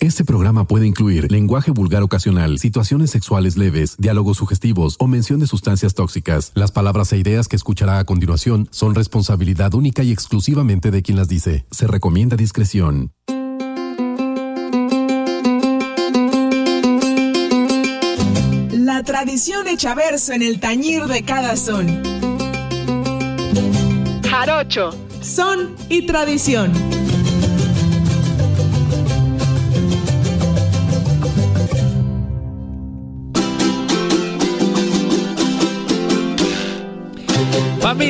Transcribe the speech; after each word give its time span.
Este 0.00 0.24
programa 0.24 0.66
puede 0.66 0.86
incluir 0.86 1.30
lenguaje 1.30 1.70
vulgar 1.72 2.02
ocasional, 2.02 2.58
situaciones 2.58 3.10
sexuales 3.10 3.58
leves, 3.58 3.96
diálogos 3.98 4.38
sugestivos 4.38 4.96
o 4.98 5.06
mención 5.06 5.40
de 5.40 5.46
sustancias 5.46 5.92
tóxicas. 5.92 6.52
Las 6.54 6.72
palabras 6.72 7.12
e 7.12 7.18
ideas 7.18 7.48
que 7.48 7.56
escuchará 7.56 7.98
a 7.98 8.04
continuación 8.04 8.66
son 8.70 8.94
responsabilidad 8.94 9.74
única 9.74 10.02
y 10.02 10.10
exclusivamente 10.10 10.90
de 10.90 11.02
quien 11.02 11.18
las 11.18 11.28
dice. 11.28 11.66
Se 11.70 11.86
recomienda 11.86 12.36
discreción. 12.36 13.12
La 18.72 19.02
tradición 19.04 19.68
hecha 19.68 19.94
verso 19.94 20.32
en 20.32 20.40
el 20.40 20.60
tañir 20.60 21.04
de 21.04 21.24
cada 21.24 21.56
son. 21.56 22.02
Jarocho, 24.26 24.92
son 25.20 25.76
y 25.90 26.06
tradición. 26.06 26.72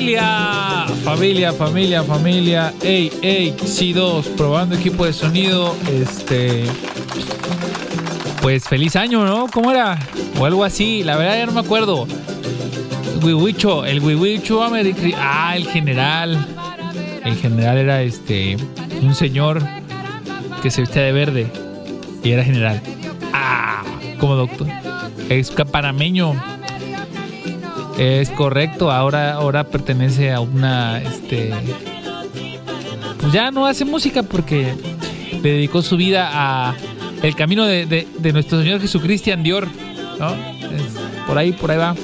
Familia, 0.01 0.87
familia, 1.05 1.53
familia, 1.53 2.03
familia. 2.03 2.75
Ey, 2.83 3.13
ey, 3.21 3.53
C2, 3.53 4.35
probando 4.35 4.75
equipo 4.75 5.05
de 5.05 5.13
sonido. 5.13 5.77
Este. 5.93 6.65
Pues 8.41 8.67
feliz 8.67 8.97
año, 8.97 9.27
¿no? 9.27 9.47
¿Cómo 9.53 9.71
era? 9.71 9.99
O 10.39 10.47
algo 10.47 10.65
así, 10.65 11.05
la 11.05 11.19
verdad 11.19 11.37
ya 11.37 11.45
no 11.45 11.53
me 11.53 11.61
acuerdo. 11.61 12.07
Wiwicho, 13.23 13.85
el 13.85 14.01
Wiwicho 14.01 14.63
Americano. 14.63 15.17
Ah, 15.19 15.55
el 15.55 15.67
general. 15.67 16.47
El 17.23 17.37
general 17.37 17.77
era 17.77 18.01
este. 18.01 18.57
Un 19.03 19.15
señor 19.15 19.63
que 20.63 20.71
se 20.71 20.81
vestía 20.81 21.03
de 21.03 21.13
verde. 21.13 21.47
Y 22.25 22.31
era 22.31 22.43
general. 22.43 22.81
Ah, 23.35 23.83
como 24.19 24.35
doctor. 24.35 24.67
Es 25.29 25.51
panameño. 25.51 26.60
Es 28.01 28.31
correcto, 28.31 28.91
ahora, 28.91 29.35
ahora 29.35 29.65
pertenece 29.65 30.33
a 30.33 30.41
una, 30.41 31.03
este, 31.03 31.53
pues 33.21 33.31
ya 33.31 33.51
no 33.51 33.67
hace 33.67 33.85
música 33.85 34.23
porque 34.23 34.73
le 35.43 35.53
dedicó 35.53 35.83
su 35.83 35.99
vida 35.99 36.31
a 36.33 36.75
el 37.23 37.37
camino 37.37 37.67
de, 37.67 38.07
nuestro 38.33 38.63
Señor 38.63 38.81
Jesucristo 38.81 39.31
Dior, 39.37 39.69
¿no? 40.19 40.35
por 41.27 41.37
ahí, 41.37 41.53
por 41.53 41.73
ahí 41.73 41.77
va. 41.77 41.95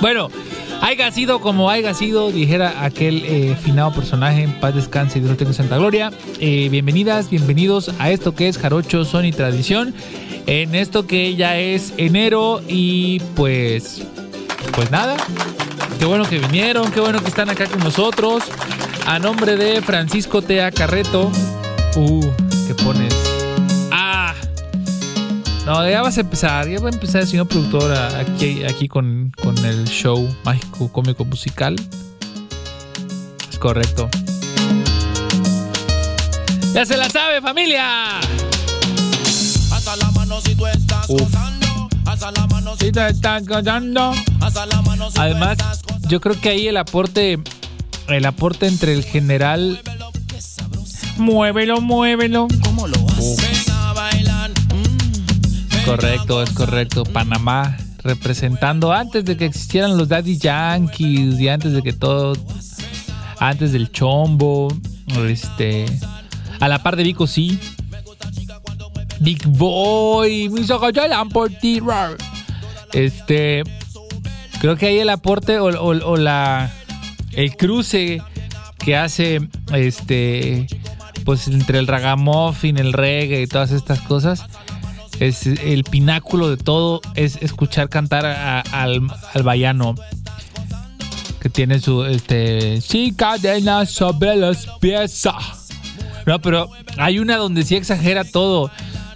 Bueno, 0.00 0.28
haya 0.80 1.08
sido 1.12 1.40
como 1.40 1.70
haya 1.70 1.94
sido, 1.94 2.32
dijera 2.32 2.84
aquel 2.84 3.22
eh, 3.26 3.56
finado 3.62 3.94
personaje, 3.94 4.48
paz 4.60 4.74
descanse 4.74 5.20
y 5.20 5.22
Dios 5.22 5.36
tenga 5.36 5.52
santa 5.52 5.78
gloria. 5.78 6.10
Eh, 6.40 6.68
bienvenidas, 6.68 7.30
bienvenidos 7.30 7.92
a 8.00 8.10
esto 8.10 8.34
que 8.34 8.48
es 8.48 8.58
Jarocho, 8.58 9.04
Son 9.04 9.24
y 9.24 9.30
Tradición. 9.30 9.94
En 10.46 10.74
esto 10.74 11.06
que 11.06 11.36
ya 11.36 11.60
es 11.60 11.94
enero 11.96 12.60
y 12.66 13.20
pues 13.36 14.04
pues 14.74 14.90
nada, 14.90 15.16
qué 15.98 16.04
bueno 16.04 16.24
que 16.24 16.38
vinieron, 16.38 16.90
qué 16.90 17.00
bueno 17.00 17.20
que 17.20 17.28
están 17.28 17.48
acá 17.48 17.66
con 17.66 17.80
nosotros. 17.80 18.44
A 19.06 19.18
nombre 19.18 19.56
de 19.56 19.82
Francisco 19.82 20.42
Tea 20.42 20.70
Carreto. 20.72 21.30
Uh, 21.96 22.26
¿qué 22.66 22.74
pones? 22.74 23.14
Ah. 23.92 24.34
No, 25.66 25.88
ya 25.88 26.02
vas 26.02 26.16
a 26.16 26.22
empezar, 26.22 26.68
ya 26.68 26.80
va 26.80 26.88
a 26.88 26.92
empezar 26.92 27.22
el 27.22 27.28
señor 27.28 27.46
productor 27.48 27.92
aquí, 27.92 28.64
aquí 28.64 28.88
con, 28.88 29.32
con 29.42 29.56
el 29.64 29.84
show 29.84 30.28
mágico, 30.44 30.90
cómico, 30.90 31.24
musical. 31.24 31.76
Es 33.50 33.58
correcto. 33.58 34.08
¡Ya 36.72 36.84
se 36.84 36.96
la 36.96 37.08
sabe, 37.08 37.40
familia! 37.40 38.18
Hasta 39.70 39.96
la 39.96 40.10
mano 40.10 40.40
si 40.40 40.54
tú 40.54 40.66
estás 40.66 41.06
si 42.78 42.92
te 42.92 43.08
están 43.08 43.44
callando. 43.44 44.12
Además, 45.16 45.58
yo 46.08 46.20
creo 46.20 46.40
que 46.40 46.50
ahí 46.50 46.68
el 46.68 46.76
aporte, 46.76 47.38
el 48.08 48.26
aporte 48.26 48.66
entre 48.66 48.92
el 48.92 49.04
general. 49.04 49.80
Muévelo, 51.16 51.80
muévelo. 51.80 52.48
¿Cómo 52.62 52.86
lo 52.88 52.96
haces? 53.10 53.66
Correcto, 55.84 56.42
es 56.42 56.50
correcto. 56.50 57.04
Panamá 57.04 57.76
representando 58.02 58.92
antes 58.92 59.24
de 59.24 59.36
que 59.36 59.46
existieran 59.46 59.96
los 59.96 60.08
Daddy 60.08 60.38
Yankees 60.38 61.40
y 61.40 61.48
antes 61.48 61.72
de 61.72 61.82
que 61.82 61.92
todo, 61.92 62.34
antes 63.38 63.72
del 63.72 63.90
Chombo, 63.90 64.68
este, 65.26 65.86
a 66.60 66.68
la 66.68 66.82
par 66.82 66.96
de 66.96 67.02
Vico 67.02 67.26
sí, 67.26 67.58
Big 69.20 69.46
Boy, 69.46 70.50
mis 70.50 70.70
ojos 70.70 70.92
lloran 70.92 71.28
por 71.30 71.50
ti. 71.50 71.80
Este, 72.94 73.64
creo 74.60 74.76
que 74.76 74.86
ahí 74.86 74.98
el 74.98 75.10
aporte 75.10 75.58
o, 75.58 76.16
la 76.16 76.72
el 77.32 77.56
cruce 77.56 78.22
que 78.78 78.96
hace 78.96 79.40
este 79.72 80.66
pues 81.24 81.48
entre 81.48 81.80
el 81.80 81.88
ragamuffin, 81.88 82.78
el 82.78 82.92
reggae 82.92 83.42
y 83.42 83.46
todas 83.48 83.72
estas 83.72 84.00
cosas 84.00 84.44
es 85.18 85.46
el 85.46 85.82
pináculo 85.84 86.50
de 86.50 86.56
todo 86.56 87.00
es 87.16 87.36
escuchar 87.42 87.88
cantar 87.88 88.26
al, 88.26 89.02
al 89.32 89.42
bayano 89.42 89.96
que 91.40 91.48
tiene 91.48 91.80
su 91.80 92.04
este 92.04 92.80
chica 92.80 93.38
de 93.38 93.60
sobre 93.86 94.36
las 94.36 94.66
piezas 94.80 95.68
no 96.26 96.40
pero 96.40 96.70
hay 96.96 97.18
una 97.18 97.36
donde 97.36 97.64
sí 97.64 97.74
exagera 97.74 98.22
todo 98.24 98.70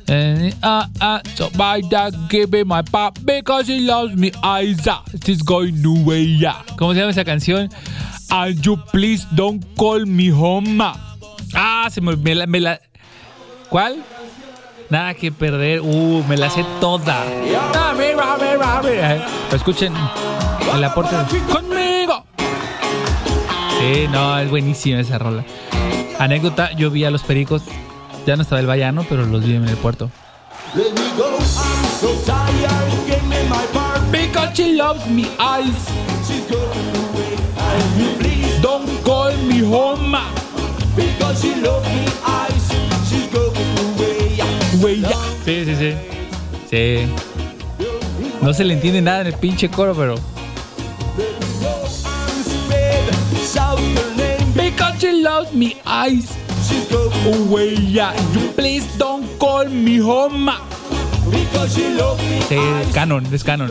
And 0.09 0.55
uh, 0.63 0.87
uh, 1.01 1.21
so 1.35 1.51
by 1.51 1.83
that 1.91 2.15
give 2.31 2.51
me 2.51 2.65
my 2.65 2.81
pop 2.83 3.19
because 3.25 3.67
he 3.67 3.81
loves 3.81 4.17
me. 4.17 4.33
Isa, 4.43 5.03
she's 5.23 5.43
going 5.43 5.85
away, 5.85 6.23
yeah. 6.23 6.63
¿Cómo 6.77 6.95
se 6.95 7.01
llama 7.01 7.11
esa 7.11 7.25
canción? 7.25 7.69
And 8.31 8.65
you 8.65 8.77
please 8.91 9.27
don't 9.35 9.63
call 9.77 10.07
me 10.07 10.29
home. 10.29 10.81
Ah, 11.55 11.89
se 11.91 12.01
me, 12.01 12.17
me, 12.17 12.35
la, 12.35 12.47
me 12.47 12.61
la. 12.61 12.79
¿Cuál? 13.69 14.03
Nada 14.89 15.13
que 15.13 15.31
perder. 15.31 15.81
Uh, 15.83 16.25
me 16.27 16.37
la 16.39 16.49
sé 16.49 16.65
toda. 16.81 17.25
Escuchen 19.53 19.93
el 20.75 20.85
aporte. 20.85 21.17
¡Conmigo! 21.53 22.25
Sí, 23.79 24.07
no, 24.11 24.39
es 24.39 24.49
buenísima 24.49 25.01
esa 25.01 25.19
rola. 25.19 25.45
Anécdota, 26.19 26.73
yo 26.73 26.91
vi 26.91 27.05
a 27.05 27.11
los 27.11 27.23
pericos 27.23 27.63
ya 28.29 28.37
no 28.37 28.43
estaba 28.43 28.61
el 28.61 28.67
vallano, 28.67 29.07
pero 29.09 29.25
los 29.25 29.43
vi 29.43 29.55
en 29.55 29.67
el 29.67 29.77
puerto. 29.79 30.11
Because 34.13 34.53
she 34.55 34.75
loves 34.75 35.07
me 35.07 35.23
eyes. 35.39 35.73
Don't 38.61 38.87
call 39.03 39.35
me 39.47 39.63
home. 39.63 40.19
Because 40.95 41.41
she 41.41 41.55
loves 41.63 41.89
me 41.89 42.05
eyes. 42.23 42.69
She's 43.09 43.33
going. 43.33 43.55
Sí, 45.47 45.65
sí, 45.65 45.75
sí. 45.75 45.95
Sí. 46.69 47.07
No 48.43 48.53
se 48.53 48.65
le 48.65 48.75
entiende 48.75 49.01
nada 49.01 49.23
en 49.23 49.29
el 49.29 49.35
pinche 49.35 49.71
coro, 49.71 49.95
pero. 49.95 50.17
Because 54.55 54.99
she 54.99 55.13
loves 55.23 55.55
me 55.55 55.79
eyes. 55.87 56.48
Away, 56.91 57.75
yeah. 57.75 58.15
You 58.33 58.49
please 58.53 58.87
don't 58.97 59.27
call 59.39 59.67
me 59.69 59.99
home. 59.99 60.51
Sí, 62.49 62.57
canon, 62.95 63.27
es 63.33 63.45
canon. 63.45 63.71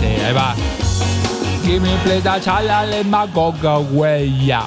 Sí, 0.00 0.06
ahí 0.24 0.32
va. 0.34 0.54
Give 1.64 1.80
me 1.80 1.94
a 1.94 1.98
place 2.02 2.24
that 2.24 2.42
shall 2.42 2.64
let 2.64 3.06
my 3.06 3.26
go 3.28 3.52
go 3.62 3.76
away, 3.76 4.26
yeah. 4.26 4.66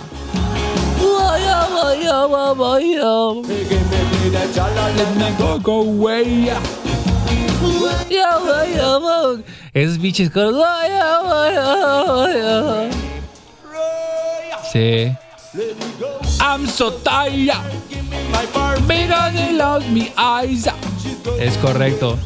Let 4.95 5.17
me 5.17 5.35
go 5.37 5.59
go 5.59 5.81
away, 5.81 6.23
yeah. 6.23 6.84
Esos 9.73 9.97
bichos 9.97 10.29
con. 10.29 10.55
Sí. 14.71 15.11
I'm 16.39 16.67
so 16.67 16.91
tired. 17.03 17.53
Because 18.87 19.89
me 19.89 20.11
eyes. 20.17 20.67
Es 21.39 21.57
correcto. 21.57 22.17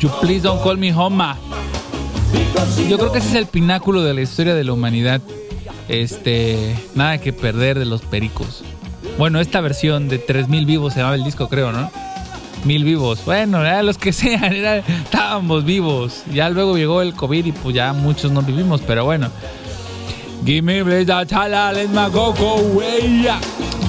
You 0.00 0.10
please 0.20 0.42
don't 0.42 0.62
call 0.62 0.76
me 0.76 0.92
home. 0.92 1.34
Yo 2.88 2.98
creo 2.98 3.12
que 3.12 3.18
ese 3.18 3.28
es 3.28 3.34
el 3.34 3.46
pináculo 3.46 4.02
de 4.02 4.14
la 4.14 4.20
historia 4.20 4.54
de 4.54 4.64
la 4.64 4.72
humanidad. 4.72 5.20
Este, 5.88 6.76
nada 6.94 7.18
que 7.18 7.32
perder 7.32 7.78
de 7.78 7.86
los 7.86 8.02
pericos. 8.02 8.62
Bueno, 9.18 9.40
esta 9.40 9.60
versión 9.60 10.08
de 10.08 10.18
3000 10.18 10.66
vivos 10.66 10.92
se 10.92 10.98
llamaba 10.98 11.16
el 11.16 11.24
disco, 11.24 11.48
creo, 11.48 11.72
¿no? 11.72 11.90
Mil 12.64 12.84
vivos. 12.84 13.24
Bueno, 13.24 13.60
era 13.60 13.82
los 13.82 13.98
que 13.98 14.12
sean, 14.14 14.54
estábamos 14.54 15.64
vivos. 15.64 16.22
Ya 16.32 16.48
luego 16.50 16.76
llegó 16.76 17.02
el 17.02 17.14
COVID 17.14 17.46
y 17.46 17.52
pues 17.52 17.74
ya 17.74 17.92
muchos 17.92 18.32
no 18.32 18.42
vivimos, 18.42 18.80
pero 18.82 19.04
bueno. 19.04 19.30
Gimme 20.44 20.84
Chala. 21.26 21.72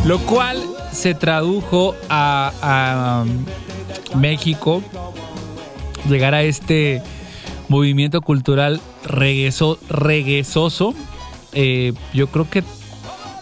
Lo 0.06 0.20
cual 0.20 0.64
se 0.92 1.14
tradujo 1.14 1.96
a, 2.10 2.52
a 2.62 3.24
um, 3.24 4.20
México. 4.20 4.82
Llegar 6.10 6.34
a 6.34 6.44
este 6.44 7.02
movimiento 7.68 8.22
cultural 8.22 8.82
regueso, 9.04 9.78
reguesoso. 9.90 10.94
Eh, 11.54 11.94
yo 12.14 12.28
creo 12.28 12.50
que 12.50 12.64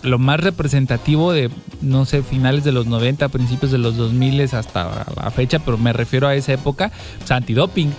lo 0.05 0.19
más 0.19 0.39
representativo 0.39 1.31
de, 1.31 1.49
no 1.81 2.05
sé, 2.05 2.23
finales 2.23 2.63
de 2.63 2.71
los 2.71 2.85
90, 2.85 3.29
principios 3.29 3.71
de 3.71 3.77
los 3.77 3.97
2000 3.97 4.41
hasta 4.53 5.05
la 5.15 5.31
fecha, 5.31 5.59
pero 5.59 5.77
me 5.77 5.93
refiero 5.93 6.27
a 6.27 6.35
esa 6.35 6.53
época, 6.53 6.91
pues, 7.17 7.31
antidoping. 7.31 7.93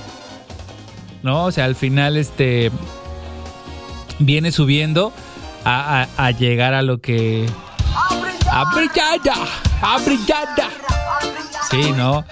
¿No? 1.22 1.44
O 1.44 1.52
sea, 1.52 1.64
al 1.64 1.74
final 1.74 2.16
este 2.16 2.70
viene 4.18 4.52
subiendo 4.52 5.12
a, 5.64 6.06
a, 6.16 6.30
llegar 6.30 6.74
a 6.74 6.82
lo 6.82 6.98
que... 6.98 7.46
¡Abrillada! 8.50 9.34
¡Abrillada! 9.82 10.70
Sí, 11.70 11.92
¿no? 11.92 12.24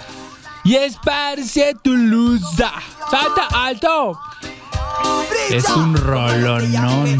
Y 0.65 0.77
esparce 0.77 1.75
tu 1.83 1.95
luz. 1.95 2.43
¡Salta 2.57 3.49
alto! 3.53 4.19
Es 5.51 5.69
un 5.71 5.97
rolonón. 5.97 7.19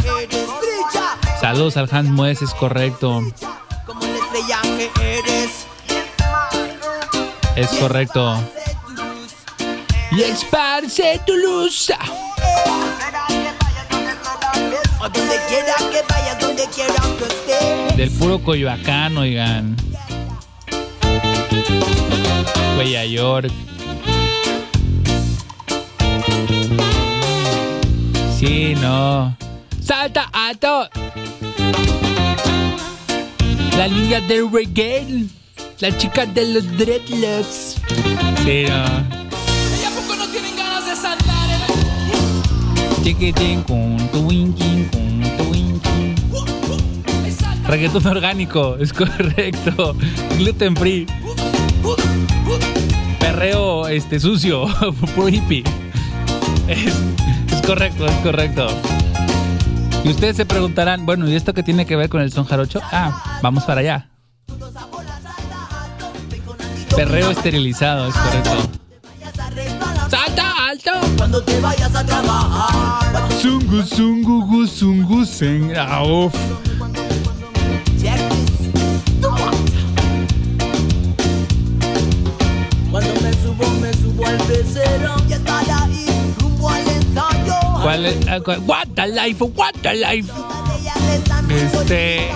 Saludos 1.45 1.77
al 1.77 1.91
Hans 1.93 2.09
Mues, 2.09 2.41
es 2.41 2.55
correcto. 2.55 3.21
Es 7.55 7.69
correcto. 7.79 8.41
Y 10.13 10.23
esparce 10.23 11.21
tu 11.27 11.35
luz. 11.37 11.93
Del 17.95 18.11
puro 18.13 18.43
Coyoacán, 18.43 19.19
oigan. 19.19 19.77
Huella 22.79 23.05
York. 23.05 23.53
Sí, 28.39 28.75
no. 28.77 29.37
¡Salta 29.85 30.31
alto! 30.33 30.89
La 33.77 33.89
niña 33.89 34.21
del 34.21 34.51
reggae. 34.53 35.27
La 35.81 35.97
chica 35.99 36.25
de 36.27 36.55
los 36.55 36.79
dreadlocks. 36.79 37.77
Sí, 38.45 38.65
no. 38.69 38.85
¿Y 39.81 39.85
a 39.85 39.91
poco 39.95 40.15
no 40.17 40.27
tienen 40.29 40.57
ganas 40.57 40.87
de 40.87 40.95
saltar? 40.95 41.49
Chiquitín 43.03 43.63
con 43.63 43.97
tu 44.13 44.21
winking, 44.21 44.89
con 44.91 45.37
tu 45.37 45.45
winking. 45.51 46.15
Reggaetón 47.67 48.07
orgánico, 48.07 48.77
es 48.79 48.93
correcto. 48.93 49.97
Gluten 50.39 50.77
free. 50.77 51.07
Perreo 53.19 53.89
este 53.89 54.21
sucio, 54.21 54.67
puro 55.15 55.29
hippie. 55.29 55.65
Es, 56.69 56.95
es 57.53 57.63
correcto, 57.67 58.07
es 58.07 58.17
correcto. 58.17 58.69
Y 60.05 60.11
ustedes 60.11 60.37
se 60.37 60.45
preguntarán, 60.45 61.07
bueno, 61.07 61.27
¿y 61.27 61.35
esto 61.35 61.55
qué 61.55 61.63
tiene 61.63 61.87
que 61.87 61.97
ver 61.97 62.11
con 62.11 62.21
el 62.21 62.31
son 62.31 62.45
jarocho? 62.45 62.81
Ah, 62.93 63.41
vamos 63.43 63.65
para 63.65 63.81
allá. 63.81 64.11
Perreo 66.95 67.31
esterilizado, 67.31 68.09
es 68.09 68.15
correcto. 68.15 68.71
¡Salta 70.11 70.53
alto! 70.69 70.91
Cuando 71.17 71.43
te 71.43 71.59
vayas 71.61 71.95
a 71.95 72.05
trabajar. 72.05 73.33
Zungu, 73.41 73.83
zungu, 73.83 74.47
gu, 74.47 74.67
zungu, 74.67 75.25
¿Cuál 87.85 88.07
es? 88.07 88.17
Ah, 88.29 88.39
What 88.67 88.87
the 88.95 89.09
life, 89.09 89.45
what 89.45 89.75
the 89.83 89.95
life. 89.95 90.33
Este. 91.51 92.31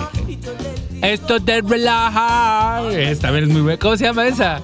Esto 1.01 1.39
de 1.39 1.61
relajar. 1.61 2.85
Esta 2.91 3.27
también 3.29 3.45
es 3.45 3.49
muy 3.49 3.61
buena. 3.61 3.79
¿Cómo 3.79 3.97
se 3.97 4.03
llama 4.05 4.27
esa? 4.27 4.61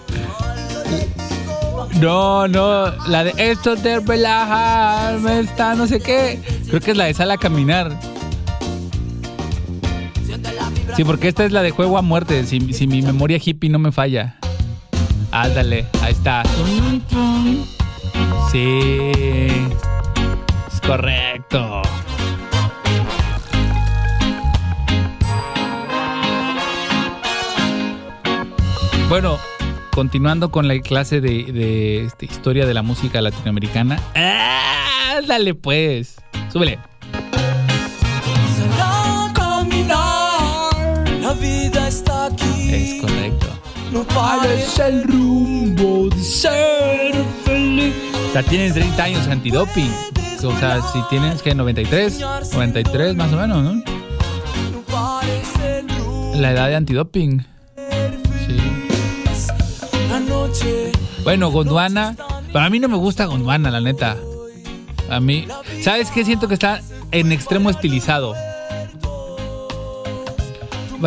No, 2.00 2.48
no. 2.48 2.92
La 3.08 3.24
de 3.24 3.34
esto 3.36 3.76
de 3.76 4.00
relajar. 4.00 5.18
Me 5.22 5.40
está 5.40 5.74
no 5.74 5.88
sé 5.88 6.00
qué. 6.00 6.40
Creo 6.70 6.80
que 6.80 6.92
es 6.92 6.98
la 6.98 7.06
de 7.06 7.16
sal 7.16 7.32
a 7.32 7.38
caminar. 7.38 8.00
Sí, 10.96 11.04
porque 11.04 11.30
esta 11.30 11.46
es 11.46 11.52
la 11.52 11.64
de 11.64 11.72
juego 11.72 11.98
a 11.98 12.04
muerte. 12.04 12.46
Si, 12.46 12.74
si 12.74 12.86
mi 12.86 13.02
memoria 13.02 13.40
hippie 13.44 13.72
no 13.72 13.80
me 13.80 13.92
falla. 13.92 14.36
Ándale, 15.32 15.88
ahí 16.04 16.12
está. 16.12 16.44
Sí. 18.52 19.12
Correcto. 20.88 21.82
Bueno, 29.10 29.40
continuando 29.92 30.52
con 30.52 30.68
la 30.68 30.80
clase 30.80 31.22
de, 31.22 31.46
de, 31.46 32.06
este, 32.06 32.26
historia 32.26 32.68
de 32.68 32.74
la 32.76 32.84
música 32.84 33.20
latinoamericana. 33.22 34.00
¡Ah! 34.16 35.22
Dale 35.28 35.56
pues. 35.56 36.18
Súbele. 36.52 36.78
Será 38.56 39.32
caminar. 39.34 41.10
La 41.22 41.34
vida 41.34 41.88
está 41.88 42.28
aquí. 42.28 42.74
Es 42.74 43.02
correcto. 43.02 43.48
No 43.92 44.04
pares 44.04 44.78
el 44.80 45.04
rumbo 45.04 46.10
de 46.10 46.22
ser 46.22 47.16
feliz. 47.44 47.94
Sea, 48.34 48.44
tienes 48.44 48.74
30 48.74 49.04
años 49.04 49.28
antidoping. 49.28 49.92
O 50.46 50.56
sea, 50.60 50.82
si 50.82 51.02
tienes 51.10 51.42
que 51.42 51.56
93, 51.56 52.20
93 52.54 53.16
más 53.16 53.34
o 53.34 53.38
menos, 53.38 53.64
¿no? 53.64 53.84
La 56.36 56.52
edad 56.52 56.68
de 56.68 56.76
antidoping. 56.76 57.46
Bueno, 61.24 61.50
Gondwana. 61.50 62.16
Para 62.54 62.70
mí 62.70 62.80
no 62.80 62.88
me 62.88 62.98
gusta 62.98 63.26
Gondwana, 63.26 63.72
la 63.72 63.82
neta. 63.82 64.16
A 65.10 65.20
mí. 65.20 65.48
¿Sabes 65.82 66.12
qué? 66.12 66.24
Siento 66.24 66.48
que 66.48 66.54
está 66.54 66.82
en 67.12 67.32
extremo 67.32 67.70
estilizado. 67.72 68.36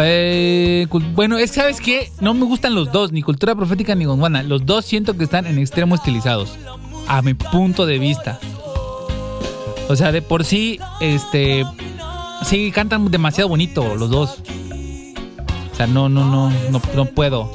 Eh, 0.01 0.87
bueno, 1.15 1.39
es 1.39 1.53
¿sabes 1.53 1.81
qué? 1.81 2.11
No 2.21 2.35
me 2.35 2.45
gustan 2.45 2.75
los 2.75 2.91
dos, 2.93 3.13
ni 3.13 3.23
Cultura 3.23 3.55
Profética 3.55 3.95
ni 3.95 4.05
Gondwana. 4.05 4.43
Los 4.43 4.67
dos 4.67 4.85
siento 4.85 5.17
que 5.17 5.25
están 5.25 5.47
en 5.47 5.59
extremo 5.59 5.95
estilizados. 5.95 6.57
A 7.07 7.23
mi 7.23 7.35
punto 7.35 7.87
de 7.87 7.99
vista. 7.99 8.41
O 9.89 9.97
sea, 9.97 10.13
de 10.13 10.23
por 10.23 10.45
sí, 10.45 10.79
este. 11.01 11.65
Sí, 12.45 12.71
cantan 12.73 13.11
demasiado 13.11 13.49
bonito 13.49 13.95
los 13.97 14.11
dos. 14.11 14.43
O 15.73 15.75
sea, 15.75 15.87
no, 15.87 16.09
no, 16.09 16.25
no, 16.25 16.51
no, 16.71 16.81
no 16.95 17.05
puedo 17.07 17.51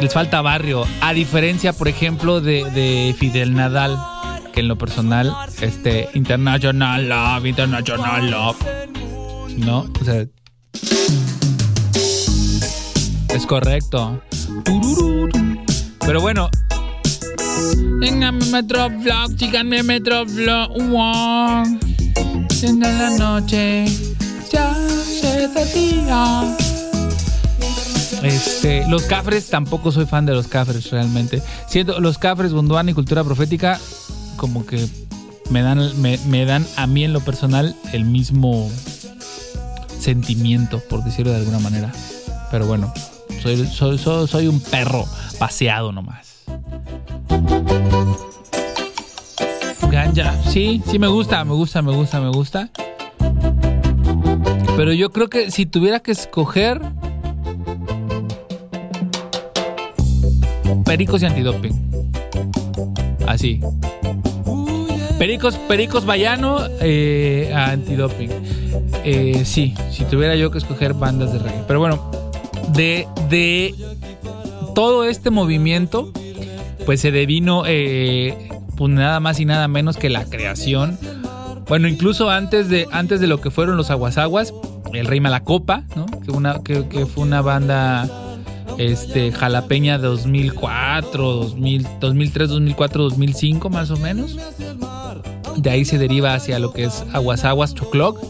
les 0.00 0.12
falta 0.12 0.42
barrio. 0.42 0.84
A 1.00 1.12
diferencia, 1.12 1.72
por 1.72 1.88
ejemplo, 1.88 2.40
de, 2.40 2.64
de 2.70 3.14
Fidel 3.18 3.54
Nadal, 3.54 3.98
que 4.52 4.60
en 4.60 4.68
lo 4.68 4.76
personal, 4.76 5.34
este, 5.60 6.08
International 6.14 7.08
Love, 7.08 7.46
International 7.46 8.30
Love. 8.30 8.56
¿No? 9.58 9.86
O 10.00 10.04
sea. 10.04 10.26
Es 13.30 13.46
correcto. 13.46 14.20
Pero 16.00 16.20
bueno. 16.20 16.50
Síganme 18.00 18.44
Metrovlog, 18.46 19.38
síganme 19.38 19.82
Metrovlog. 19.82 20.70
Wow. 20.90 21.78
En 22.62 22.80
la 22.80 23.10
noche, 23.18 23.84
ya 24.50 24.74
se 24.74 25.48
día. 25.74 26.56
Este, 28.22 28.86
los 28.88 29.02
Cafres, 29.04 29.48
tampoco 29.48 29.92
soy 29.92 30.06
fan 30.06 30.26
de 30.26 30.32
los 30.32 30.48
Cafres 30.48 30.90
realmente. 30.90 31.42
Siento, 31.68 32.00
los 32.00 32.18
Cafres, 32.18 32.52
Bunduana 32.52 32.90
y 32.90 32.94
Cultura 32.94 33.22
Profética, 33.22 33.78
como 34.36 34.66
que 34.66 34.88
me 35.50 35.62
dan, 35.62 35.92
me 36.00 36.44
dan 36.44 36.66
a 36.76 36.86
mí 36.86 37.04
en 37.04 37.12
lo 37.12 37.20
personal 37.20 37.76
el 37.92 38.04
mismo 38.04 38.70
sentimiento, 40.06 40.80
por 40.88 41.02
decirlo 41.04 41.32
de 41.32 41.38
alguna 41.38 41.58
manera. 41.58 41.92
Pero 42.50 42.66
bueno, 42.66 42.92
soy, 43.42 43.66
soy, 43.66 43.98
soy, 43.98 44.28
soy 44.28 44.46
un 44.46 44.60
perro 44.60 45.04
paseado 45.38 45.92
nomás. 45.92 46.25
Ganja, 49.90 50.34
sí, 50.44 50.82
sí 50.86 50.98
me 50.98 51.08
gusta, 51.08 51.44
me 51.44 51.54
gusta, 51.54 51.82
me 51.82 51.92
gusta, 51.92 52.20
me 52.20 52.30
gusta. 52.30 52.70
Pero 54.76 54.92
yo 54.92 55.10
creo 55.10 55.28
que 55.28 55.50
si 55.50 55.64
tuviera 55.66 56.00
que 56.00 56.12
escoger, 56.12 56.80
Pericos 60.86 61.20
y 61.20 61.26
antidoping. 61.26 61.72
Así. 63.26 63.60
Pericos, 65.18 65.56
Pericos 65.56 66.06
Bayano 66.06 66.58
eh, 66.80 67.52
Antidoping. 67.54 68.30
Eh, 69.04 69.42
sí, 69.44 69.74
si 69.90 70.04
tuviera 70.04 70.36
yo 70.36 70.50
que 70.50 70.58
escoger 70.58 70.94
bandas 70.94 71.32
de 71.32 71.40
reggae. 71.40 71.64
Pero 71.66 71.80
bueno, 71.80 72.10
de, 72.72 73.08
de 73.28 73.74
todo 74.74 75.04
este 75.04 75.30
movimiento, 75.30 76.12
pues 76.86 77.00
se 77.00 77.10
devino 77.10 77.64
eh, 77.66 78.48
pues 78.76 78.92
nada 78.92 79.18
más 79.20 79.40
y 79.40 79.44
nada 79.44 79.68
menos 79.68 79.96
que 79.96 80.08
la 80.08 80.24
creación. 80.24 80.96
Bueno, 81.68 81.88
incluso 81.88 82.30
antes 82.30 82.68
de, 82.68 82.86
antes 82.92 83.20
de 83.20 83.26
lo 83.26 83.40
que 83.40 83.50
fueron 83.50 83.76
los 83.76 83.90
Aguasaguas, 83.90 84.54
el 84.94 85.06
Rey 85.06 85.20
Malacopa, 85.20 85.82
¿no? 85.96 86.06
Que, 86.62 87.06
fue 87.06 87.24
una 87.24 87.42
banda 87.42 88.08
este, 88.78 89.32
jalapeña 89.32 89.98
2004, 89.98 91.22
2000, 91.22 91.86
2003, 92.00 92.48
2004, 92.48 93.02
2005 93.02 93.68
más 93.68 93.90
o 93.90 93.96
menos. 93.96 94.38
De 95.56 95.70
ahí 95.70 95.84
se 95.84 95.98
deriva 95.98 96.34
hacia 96.34 96.60
lo 96.60 96.72
que 96.72 96.84
es 96.84 97.04
Aguasaguas 97.12 97.74
Chocloc. 97.74 98.24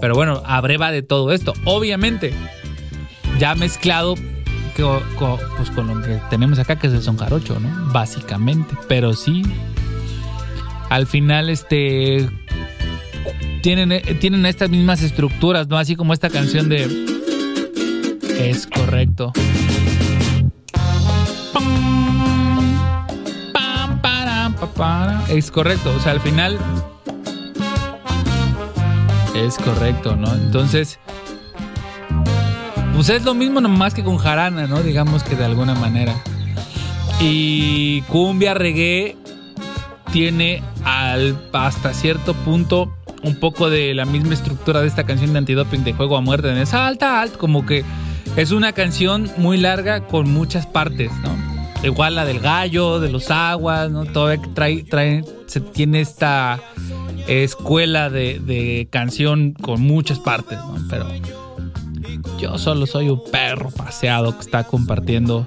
Pero 0.00 0.14
bueno, 0.14 0.42
a 0.44 0.60
breva 0.60 0.90
de 0.90 1.02
todo 1.02 1.32
esto, 1.32 1.54
obviamente, 1.64 2.34
ya 3.38 3.54
mezclado 3.54 4.16
pues 4.82 5.70
con 5.70 5.86
lo 5.86 6.02
que 6.02 6.20
tenemos 6.30 6.58
acá, 6.58 6.76
que 6.76 6.88
es 6.88 6.92
el 6.92 7.02
son 7.02 7.16
jarocho. 7.16 7.56
Básicamente. 7.92 8.76
Pero 8.88 9.14
sí, 9.14 9.42
al 10.90 11.06
final, 11.06 11.50
este. 11.50 12.28
Tienen, 13.62 13.92
eh, 13.92 14.02
tienen 14.20 14.44
estas 14.46 14.70
mismas 14.70 15.02
estructuras. 15.02 15.66
Así 15.70 15.96
como 15.96 16.12
esta 16.12 16.30
canción 16.30 16.68
de. 16.68 16.84
Es 18.38 18.66
correcto. 18.66 19.32
Es 25.28 25.50
correcto, 25.50 25.94
o 25.96 26.00
sea, 26.00 26.12
al 26.12 26.20
final. 26.20 26.58
Es 29.34 29.56
correcto, 29.56 30.16
¿no? 30.16 30.32
Entonces. 30.34 30.98
Pues 32.94 33.08
es 33.08 33.24
lo 33.24 33.34
mismo 33.34 33.60
nomás 33.60 33.92
que 33.92 34.04
con 34.04 34.18
jarana, 34.18 34.68
¿no? 34.68 34.80
Digamos 34.82 35.24
que 35.24 35.34
de 35.34 35.44
alguna 35.44 35.74
manera. 35.74 36.14
Y 37.20 38.02
cumbia 38.02 38.54
reggae 38.54 39.16
tiene 40.12 40.62
al, 40.84 41.36
hasta 41.52 41.92
cierto 41.92 42.34
punto 42.34 42.94
un 43.24 43.34
poco 43.34 43.68
de 43.68 43.94
la 43.94 44.04
misma 44.04 44.34
estructura 44.34 44.80
de 44.80 44.86
esta 44.86 45.04
canción 45.04 45.32
de 45.32 45.40
antidoping 45.40 45.82
de 45.82 45.92
juego 45.92 46.16
a 46.16 46.20
muerte. 46.20 46.50
En 46.50 46.58
alta, 46.58 47.20
alta, 47.20 47.38
como 47.38 47.66
que 47.66 47.84
es 48.36 48.52
una 48.52 48.72
canción 48.72 49.28
muy 49.38 49.58
larga 49.58 50.06
con 50.06 50.30
muchas 50.32 50.66
partes, 50.66 51.10
¿no? 51.22 51.36
Igual 51.82 52.14
la 52.14 52.24
del 52.24 52.38
gallo, 52.38 53.00
de 53.00 53.10
los 53.10 53.30
aguas, 53.30 53.90
¿no? 53.90 54.04
Todavía 54.04 54.40
trae, 54.54 54.84
trae, 54.84 55.24
se 55.46 55.60
tiene 55.60 56.00
esta 56.00 56.60
escuela 57.26 58.08
de, 58.08 58.38
de 58.38 58.86
canción 58.90 59.52
con 59.52 59.82
muchas 59.82 60.20
partes, 60.20 60.58
¿no? 60.58 60.76
Pero 60.88 61.08
yo 62.38 62.58
solo 62.58 62.86
soy 62.86 63.08
un 63.08 63.22
perro 63.30 63.70
paseado 63.70 64.34
que 64.34 64.40
está 64.40 64.64
compartiendo 64.64 65.46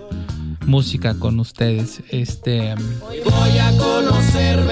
música 0.65 1.15
con 1.15 1.39
ustedes. 1.39 2.01
Este. 2.09 2.75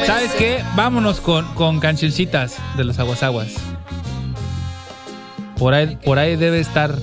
¿Sabes 0.06 0.32
qué? 0.38 0.64
Vámonos 0.76 1.20
con, 1.20 1.46
con 1.56 1.80
cancioncitas 1.80 2.58
de 2.78 2.84
los 2.84 3.00
aguasaguas. 3.00 3.54
Por 5.58 5.74
ahí, 5.74 5.98
por 6.04 6.20
ahí 6.20 6.36
debe 6.36 6.60
estar 6.60 6.94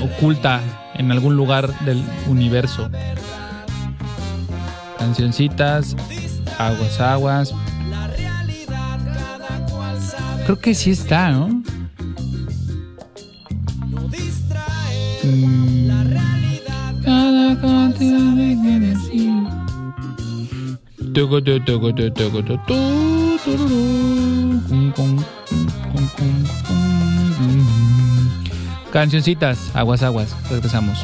oculta 0.00 0.60
en 0.94 1.10
algún 1.10 1.36
lugar 1.36 1.78
del 1.80 2.02
universo. 2.28 2.88
Cancioncitas, 4.98 5.96
aguas, 6.58 7.00
aguas. 7.00 7.54
Creo 10.44 10.58
que 10.60 10.74
sí 10.74 10.92
está, 10.92 11.30
¿no? 11.32 11.62
Cancioncitas, 28.92 29.74
aguas, 29.74 30.02
aguas. 30.02 30.36
Regresamos. 30.50 30.98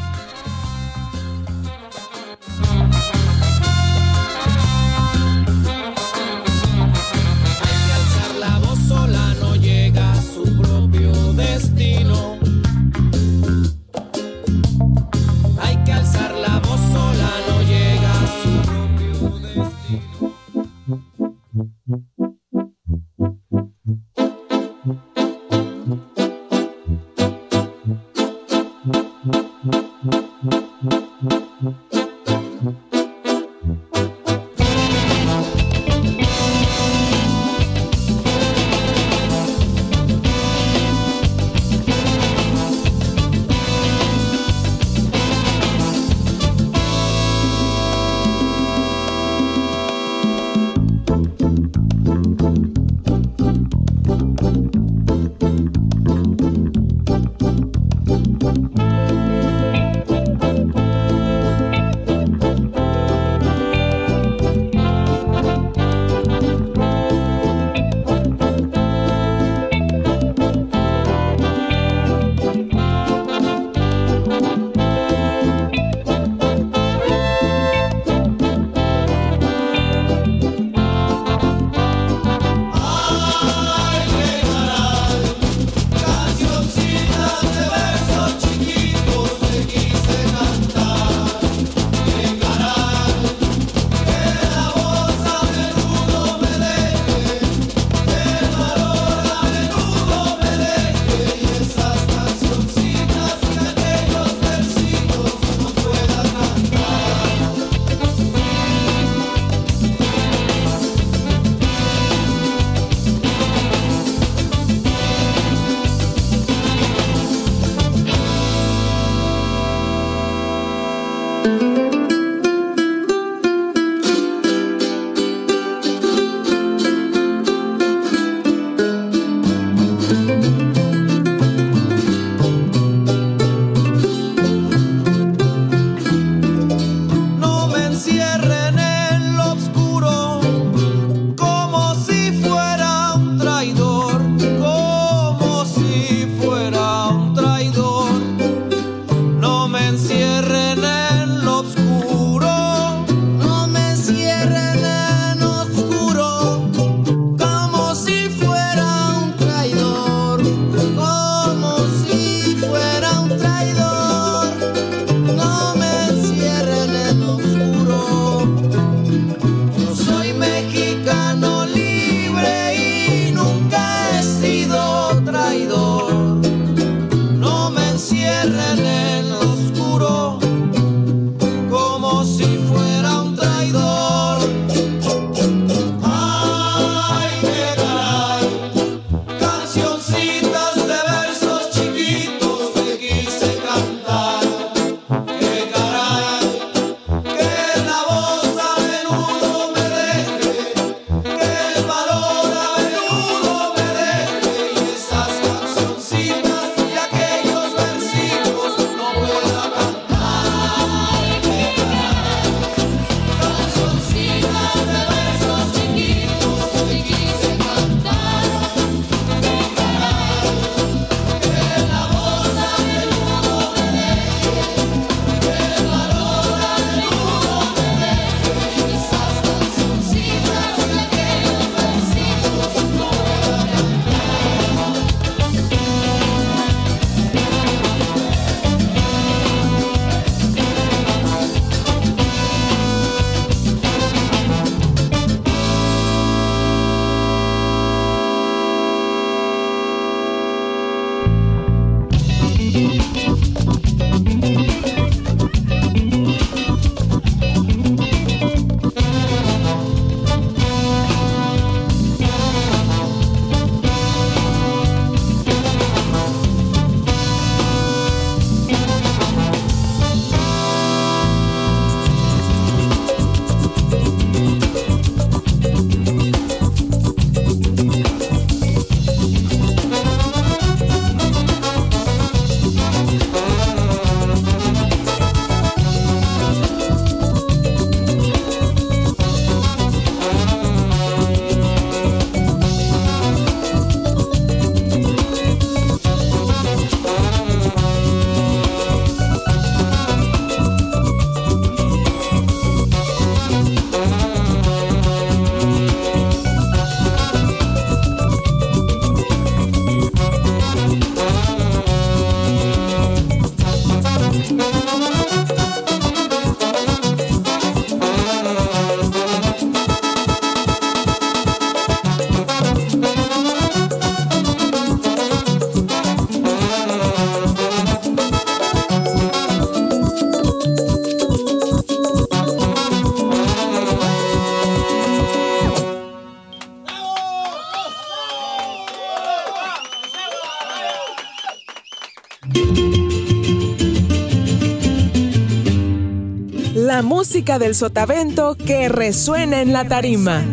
Música 347.42 347.58
del 347.58 347.74
sotavento 347.74 348.56
que 348.56 348.88
resuena 348.88 349.62
en 349.62 349.72
la 349.72 349.88
tarima. 349.88 350.44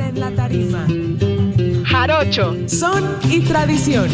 Jarocho, 1.85 2.55
son 2.67 3.15
y 3.29 3.41
tradición. 3.41 4.09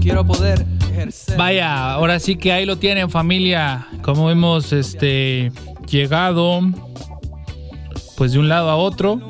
Quiero 0.00 0.24
poder 0.24 0.64
Vaya, 1.36 1.92
ahora 1.92 2.20
sí 2.20 2.36
que 2.36 2.52
ahí 2.52 2.66
lo 2.66 2.78
tienen 2.78 3.10
familia. 3.10 3.88
Como 4.02 4.30
hemos 4.30 4.72
este 4.72 5.50
llegado 5.88 6.60
pues 8.18 8.32
de 8.32 8.40
un 8.40 8.48
lado 8.48 8.68
a 8.68 8.74
otro. 8.74 9.20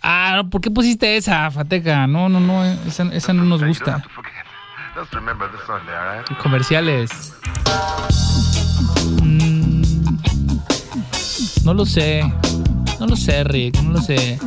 Ah, 0.00 0.44
¿por 0.48 0.60
qué 0.60 0.70
pusiste 0.70 1.16
esa, 1.16 1.50
Fateca? 1.50 2.06
No, 2.06 2.28
no, 2.28 2.38
no, 2.38 2.64
esa, 2.64 3.02
esa 3.12 3.32
no 3.32 3.42
nos 3.42 3.64
gusta. 3.64 4.04
Comerciales. 6.40 7.34
Mm, 9.20 9.82
no 11.64 11.74
lo 11.74 11.84
sé. 11.84 12.22
No 13.00 13.06
lo 13.08 13.16
sé, 13.16 13.42
Rick, 13.42 13.82
no 13.82 13.94
lo 13.94 14.02
sé. 14.02 14.38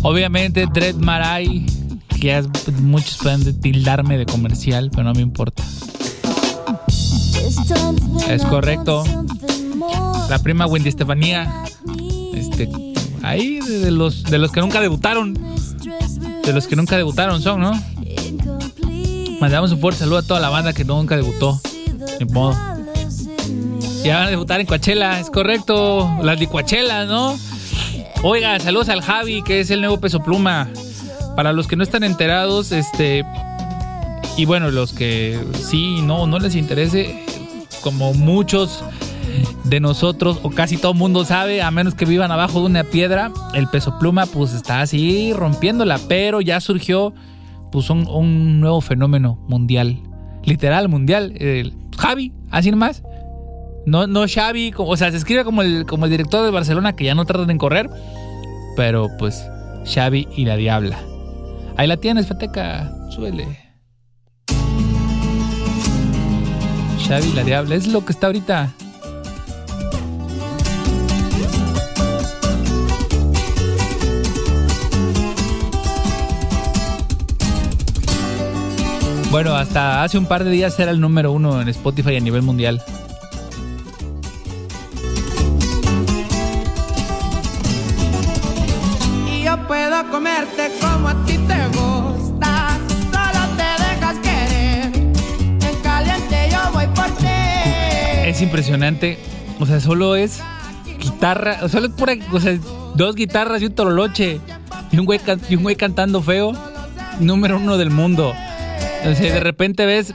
Obviamente, 0.00 0.66
Dread 0.72 0.94
Marai, 0.94 1.66
que 2.08 2.28
ya 2.28 2.42
muchos 2.80 3.18
pueden 3.18 3.60
tildarme 3.60 4.16
de 4.16 4.24
comercial, 4.24 4.88
pero 4.90 5.04
no 5.04 5.12
me 5.12 5.20
importa. 5.20 5.62
Es 8.26 8.42
correcto. 8.44 9.04
La 10.30 10.38
prima 10.38 10.66
Wendy 10.66 10.88
Estefanía. 10.88 11.67
Ahí 13.22 13.60
de 13.60 13.90
los, 13.90 14.24
de 14.24 14.38
los 14.38 14.50
que 14.50 14.60
nunca 14.60 14.80
debutaron. 14.80 15.34
De 16.44 16.52
los 16.52 16.66
que 16.66 16.76
nunca 16.76 16.96
debutaron 16.96 17.42
son, 17.42 17.60
¿no? 17.60 17.72
Mandamos 19.40 19.70
un 19.72 19.80
fuerte 19.80 20.00
saludo 20.00 20.18
a 20.18 20.22
toda 20.22 20.40
la 20.40 20.48
banda 20.48 20.72
que 20.72 20.84
nunca 20.84 21.16
debutó. 21.16 21.60
Ni 22.18 22.26
modo. 22.26 22.56
Ya 24.02 24.18
van 24.18 24.26
a 24.28 24.30
debutar 24.30 24.60
en 24.60 24.66
Coachella, 24.66 25.20
es 25.20 25.30
correcto. 25.30 26.10
Las 26.22 26.40
licuachelas, 26.40 27.06
¿no? 27.06 27.38
Oiga, 28.22 28.58
saludos 28.58 28.88
al 28.88 29.02
Javi, 29.02 29.42
que 29.42 29.60
es 29.60 29.70
el 29.70 29.80
nuevo 29.80 30.00
peso 30.00 30.20
pluma. 30.20 30.68
Para 31.36 31.52
los 31.52 31.68
que 31.68 31.76
no 31.76 31.84
están 31.84 32.02
enterados, 32.02 32.72
este. 32.72 33.24
Y 34.36 34.44
bueno, 34.44 34.70
los 34.70 34.92
que 34.92 35.38
sí, 35.68 36.00
no, 36.02 36.26
no 36.26 36.38
les 36.38 36.54
interese, 36.54 37.24
como 37.82 38.14
muchos 38.14 38.82
de 39.64 39.80
nosotros, 39.80 40.40
o 40.42 40.50
casi 40.50 40.76
todo 40.76 40.92
el 40.92 40.98
mundo 40.98 41.24
sabe, 41.24 41.62
a 41.62 41.70
menos 41.70 41.94
que 41.94 42.04
vivan 42.04 42.30
abajo 42.30 42.60
de 42.60 42.66
una 42.66 42.84
piedra, 42.84 43.32
el 43.54 43.68
peso 43.68 43.98
pluma, 43.98 44.26
pues 44.26 44.52
está 44.54 44.80
así 44.80 45.32
rompiéndola, 45.32 45.98
pero 46.08 46.40
ya 46.40 46.60
surgió, 46.60 47.14
pues, 47.70 47.90
un, 47.90 48.60
nuevo 48.60 48.80
fenómeno 48.80 49.38
mundial. 49.48 49.98
Literal, 50.44 50.88
mundial. 50.88 51.34
El 51.38 51.74
Javi, 51.98 52.32
así 52.50 52.70
nomás. 52.70 53.02
No, 53.86 54.06
no 54.06 54.24
Xavi, 54.26 54.72
o 54.76 54.96
sea, 54.96 55.10
se 55.10 55.16
escribe 55.16 55.44
como 55.44 55.62
el, 55.62 55.86
como 55.86 56.04
el 56.04 56.10
director 56.10 56.44
de 56.44 56.50
Barcelona 56.50 56.94
que 56.94 57.04
ya 57.04 57.14
no 57.14 57.24
tardan 57.24 57.50
en 57.50 57.58
correr. 57.58 57.88
Pero 58.76 59.08
pues, 59.18 59.46
Xavi 59.84 60.28
y 60.36 60.44
la 60.44 60.56
Diabla. 60.56 60.98
Ahí 61.76 61.86
la 61.86 61.96
tienes, 61.96 62.26
Fateca. 62.26 62.92
Súbele. 63.10 63.46
Xavi 67.06 67.28
y 67.28 67.32
la 67.32 67.44
Diabla. 67.44 67.74
Es 67.74 67.86
lo 67.86 68.04
que 68.04 68.12
está 68.12 68.26
ahorita. 68.28 68.74
Bueno, 79.30 79.54
hasta 79.54 80.02
hace 80.02 80.16
un 80.16 80.26
par 80.26 80.42
de 80.44 80.50
días 80.50 80.78
era 80.80 80.90
el 80.90 81.00
número 81.00 81.32
uno 81.32 81.60
en 81.60 81.68
Spotify 81.68 82.16
a 82.16 82.20
nivel 82.20 82.42
mundial. 82.42 82.82
Y 89.30 89.44
yo 89.44 89.56
puedo 89.66 90.10
comerte 90.10 90.70
como 90.80 91.08
a 91.08 91.24
ti 91.24 91.38
te 91.38 91.66
gusta. 91.78 92.78
Solo 93.12 93.46
te 93.56 93.84
dejas 93.84 94.16
querer. 94.22 94.92
En 94.94 95.80
caliente 95.82 96.48
yo 96.50 96.58
voy 96.72 96.86
por 96.88 97.06
ti. 97.16 97.26
Es 98.26 98.40
impresionante. 98.42 99.18
O 99.60 99.66
sea, 99.66 99.80
solo 99.80 100.16
es 100.16 100.40
guitarra. 100.98 101.68
Solo 101.68 101.86
es 101.86 101.92
pura. 101.92 102.14
O 102.32 102.40
sea, 102.40 102.58
dos 102.94 103.14
guitarras 103.14 103.62
y 103.62 103.66
un 103.66 103.74
toroloche. 103.74 104.40
Y 104.90 104.98
un 104.98 105.04
güey, 105.04 105.18
can- 105.18 105.40
y 105.48 105.56
un 105.56 105.62
güey 105.62 105.76
cantando 105.76 106.22
feo. 106.22 106.52
Número 107.20 107.56
uno 107.58 107.76
del 107.76 107.90
mundo. 107.90 108.32
O 109.06 109.14
sea, 109.14 109.34
de 109.34 109.40
repente 109.40 109.86
ves. 109.86 110.14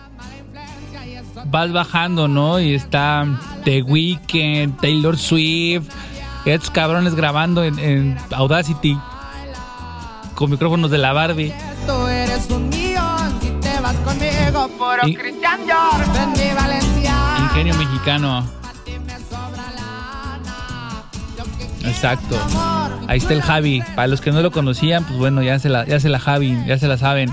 Vas 1.46 1.72
bajando, 1.72 2.28
¿no? 2.28 2.60
Y 2.60 2.74
está 2.74 3.26
The 3.64 3.82
Weeknd, 3.84 4.80
Taylor 4.80 5.18
Swift. 5.18 5.90
Estos 6.46 6.70
cabrones 6.72 7.16
grabando 7.16 7.64
en, 7.64 7.80
en 7.80 8.18
Audacity. 8.32 8.98
Con 10.36 10.52
micrófonos 10.52 10.90
de 10.90 10.98
la 10.98 11.14
Barbie. 11.14 11.54
Tú 11.86 12.08
eres 12.08 12.50
un 12.50 12.70
millón 12.70 13.40
si 13.42 13.50
te 13.62 13.80
vas 13.82 13.96
conmigo. 13.98 14.70
Y- 15.06 15.18
mi 15.18 16.54
Valencia. 16.56 17.14
Ingenio 17.40 17.76
mexicano. 17.76 18.46
Exacto. 21.86 22.38
Ahí 23.08 23.18
está 23.18 23.34
el 23.34 23.42
Javi. 23.42 23.84
Para 23.96 24.08
los 24.08 24.22
que 24.22 24.32
no 24.32 24.42
lo 24.42 24.52
conocían, 24.52 25.04
pues 25.04 25.20
bueno, 25.20 25.42
ya 25.44 25.60
se 25.60 25.70
la, 25.70 25.86
ya 25.86 26.00
se 26.00 26.10
la 26.10 26.20
Javi, 26.20 26.58
ya 26.66 26.78
se 26.78 26.88
la 26.88 26.98
saben. 26.98 27.32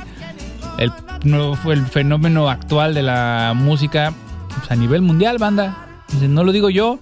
El, 0.78 0.92
nuevo- 1.24 1.72
el 1.72 1.86
fenómeno 1.86 2.48
actual 2.48 2.94
de 2.94 3.02
la 3.02 3.52
música 3.54 4.12
pues, 4.48 4.70
a 4.70 4.76
nivel 4.76 5.02
mundial, 5.02 5.38
banda. 5.38 5.86
Sea, 6.18 6.28
No 6.28 6.44
lo 6.44 6.52
digo 6.52 6.70
yo, 6.70 6.98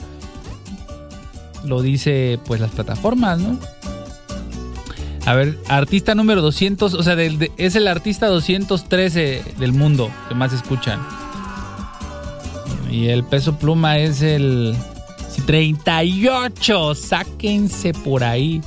lo 1.64 1.82
dice 1.82 2.38
pues 2.46 2.60
las 2.60 2.70
plataformas, 2.70 3.38
¿no? 3.40 3.58
A 5.26 5.34
ver, 5.34 5.58
artista 5.68 6.14
número 6.14 6.40
200, 6.40 6.94
o 6.94 7.02
sea, 7.02 7.14
es 7.58 7.74
el 7.76 7.86
artista 7.88 8.28
213 8.28 9.44
del 9.58 9.72
mundo 9.72 10.10
que 10.28 10.34
más 10.34 10.52
escuchan. 10.54 11.00
Y 12.90 13.08
el 13.08 13.24
peso 13.24 13.58
pluma 13.58 13.98
es 13.98 14.22
el 14.22 14.74
38. 15.46 16.94
Sáquense 16.94 17.92
por 17.92 18.24
ahí. 18.24 18.62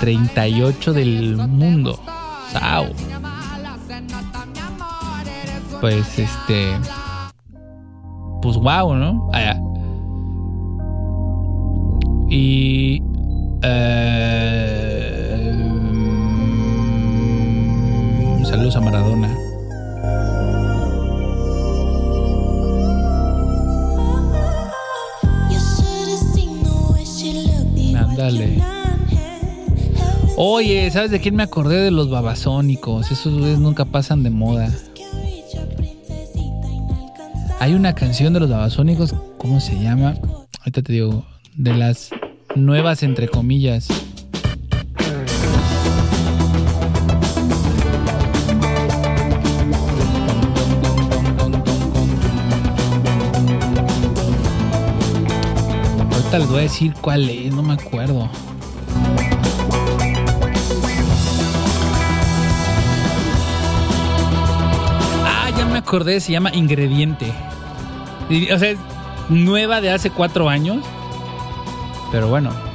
38 0.00 0.92
del 0.92 1.36
mundo. 1.36 2.00
Sao. 2.52 2.88
Pues 5.80 6.18
este. 6.18 6.76
Pues 8.42 8.56
wow, 8.56 8.94
¿no? 8.94 9.30
Ah, 9.32 9.40
ya. 9.40 9.60
Y. 12.28 13.02
eh, 13.62 14.38
saludos 18.44 18.76
a 18.76 18.80
Maradona. 18.80 19.34
Ándale. 27.96 28.62
Oye, 30.36 30.90
¿sabes 30.90 31.10
de 31.10 31.20
quién 31.20 31.34
me 31.36 31.42
acordé? 31.42 31.76
De 31.82 31.90
los 31.90 32.10
babasónicos. 32.10 33.10
Esos 33.10 33.38
güeyes 33.38 33.58
nunca 33.58 33.84
pasan 33.84 34.22
de 34.22 34.30
moda. 34.30 34.70
Hay 37.60 37.74
una 37.74 37.94
canción 37.94 38.32
de 38.32 38.40
los 38.40 38.48
babasónicos, 38.48 39.14
¿cómo 39.36 39.58
se 39.60 39.78
llama? 39.82 40.14
Ahorita 40.60 40.80
te 40.80 40.92
digo, 40.92 41.26
de 41.56 41.74
las 41.74 42.10
nuevas 42.54 43.02
entre 43.02 43.28
comillas. 43.28 43.88
Ahorita 56.12 56.38
les 56.38 56.48
voy 56.48 56.58
a 56.58 56.62
decir 56.62 56.94
cuál 57.00 57.28
es, 57.28 57.52
no 57.52 57.62
me 57.64 57.74
acuerdo. 57.74 58.30
Ah, 65.24 65.50
ya 65.58 65.66
me 65.66 65.78
acordé, 65.78 66.20
se 66.20 66.30
llama 66.30 66.54
Ingrediente. 66.54 67.32
O 68.52 68.58
sea, 68.58 68.70
es 68.70 68.78
nueva 69.28 69.80
de 69.80 69.90
hace 69.90 70.10
cuatro 70.10 70.48
años. 70.48 70.84
Pero 72.12 72.28
bueno. 72.28 72.67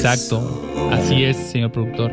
Exacto. 0.00 0.42
Así 0.90 1.24
es, 1.24 1.36
señor 1.36 1.72
productor. 1.72 2.10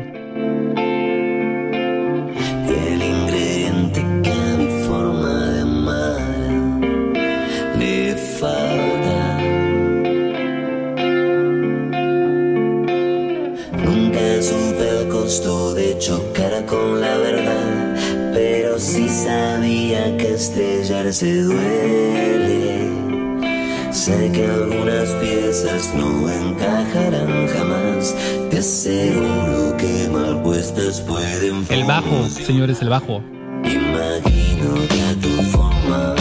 El 31.70 31.84
bajo, 31.84 32.28
señores, 32.28 32.82
el 32.82 32.88
bajo. 32.88 33.22
Imagino 33.64 34.74
que 34.88 35.02
a 35.02 35.14
tu 35.20 35.28
forma 35.50 36.14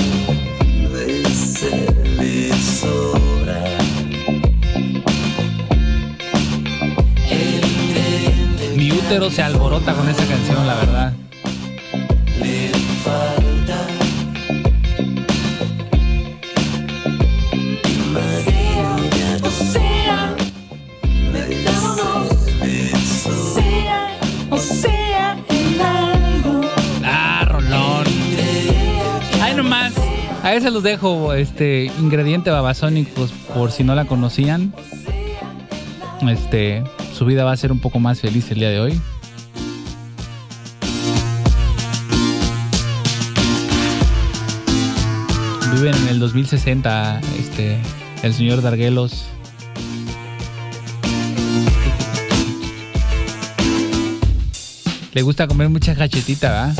de 0.94 1.26
ser 1.30 1.98
Mi 8.76 8.92
útero 8.92 9.30
se 9.32 9.42
alborota 9.42 9.94
con 9.94 10.08
esa 10.08 10.26
canción, 10.26 10.68
la 10.68 10.76
verdad. 10.76 11.13
Veces 30.67 30.73
los 30.73 30.84
dejo 30.84 31.34
este 31.34 31.86
ingrediente 31.97 32.51
babasónicos 32.51 33.32
por 33.56 33.71
si 33.71 33.86
no 33.86 33.95
la 33.95 34.03
conocían. 34.03 34.73
Este, 36.27 36.84
su 37.13 37.25
vida 37.25 37.45
va 37.45 37.53
a 37.53 37.56
ser 37.56 37.71
un 37.71 37.80
poco 37.80 37.99
más 37.99 38.19
feliz 38.19 38.51
el 38.51 38.60
día 38.60 38.69
de 38.69 38.82
hoy. 38.82 39.01
Viven 45.71 45.95
en 45.95 46.08
el 46.10 46.19
2060, 46.19 47.21
este, 47.39 47.77
el 48.23 48.34
señor 48.34 48.62
Darguelos. 48.62 49.25
Le 55.13 55.21
gusta 55.21 55.47
comer 55.47 55.69
mucha 55.69 55.95
cachetita. 55.95 56.73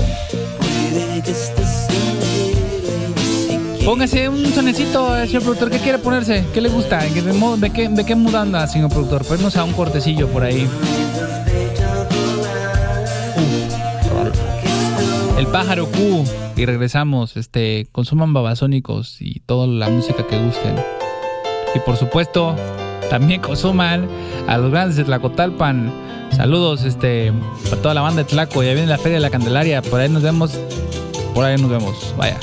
Póngase 3.88 4.28
un 4.28 4.46
sonecito, 4.48 5.16
señor 5.26 5.44
productor. 5.44 5.72
¿Qué 5.72 5.80
quiere 5.80 5.98
ponerse? 5.98 6.46
¿Qué 6.54 6.60
le 6.60 6.68
gusta? 6.68 7.00
¿De, 7.00 7.70
qué, 7.72 7.88
¿De 7.88 8.06
qué 8.06 8.16
mood 8.16 8.36
anda, 8.36 8.68
señor 8.68 8.90
productor? 8.90 9.24
Ponnos 9.24 9.56
a 9.56 9.64
un 9.64 9.72
cortecillo 9.72 10.28
por 10.28 10.44
ahí. 10.44 10.68
El 15.38 15.48
pájaro 15.48 15.86
Q. 15.90 16.26
Y 16.58 16.66
regresamos. 16.66 17.38
Este, 17.38 17.88
consuman 17.94 18.34
babasónicos 18.34 19.22
y 19.22 19.40
toda 19.46 19.68
la 19.68 19.88
música 19.88 20.28
que 20.28 20.38
gusten. 20.38 20.76
Y 21.74 21.80
por 21.80 21.96
supuesto, 21.96 22.58
también 23.10 23.40
consuman 23.40 24.06
a 24.50 24.58
los 24.58 24.70
grandes 24.70 24.98
de 24.98 25.06
Tlacotalpan. 25.06 25.94
Saludos, 26.36 26.84
este, 26.84 27.32
para 27.70 27.82
toda 27.82 27.94
la 27.94 28.02
banda 28.02 28.24
de 28.24 28.28
Tlaco. 28.28 28.64
Ya 28.64 28.74
viene 28.74 28.88
la 28.88 28.98
Feria 28.98 29.16
de 29.16 29.22
la 29.22 29.30
Candelaria. 29.30 29.82
Por 29.82 30.02
ahí 30.02 30.10
nos 30.10 30.24
vemos. 30.24 30.60
Por 31.34 31.46
ahí 31.46 31.56
nos 31.56 31.70
vemos. 31.70 32.14
Vaya. 32.18 32.38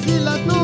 feel 0.00 0.22
like 0.22 0.46
no 0.46 0.59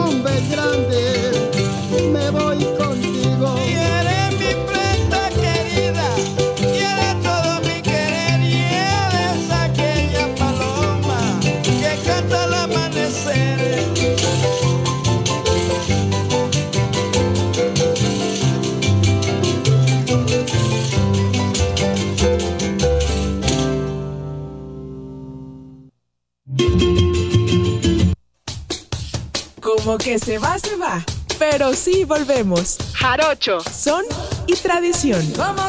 se 30.18 30.38
va, 30.38 30.58
se 30.58 30.76
va. 30.76 31.04
Pero 31.38 31.74
sí 31.74 32.04
volvemos. 32.04 32.78
Jarocho. 32.94 33.60
Son 33.60 34.04
y 34.46 34.54
tradición. 34.54 35.20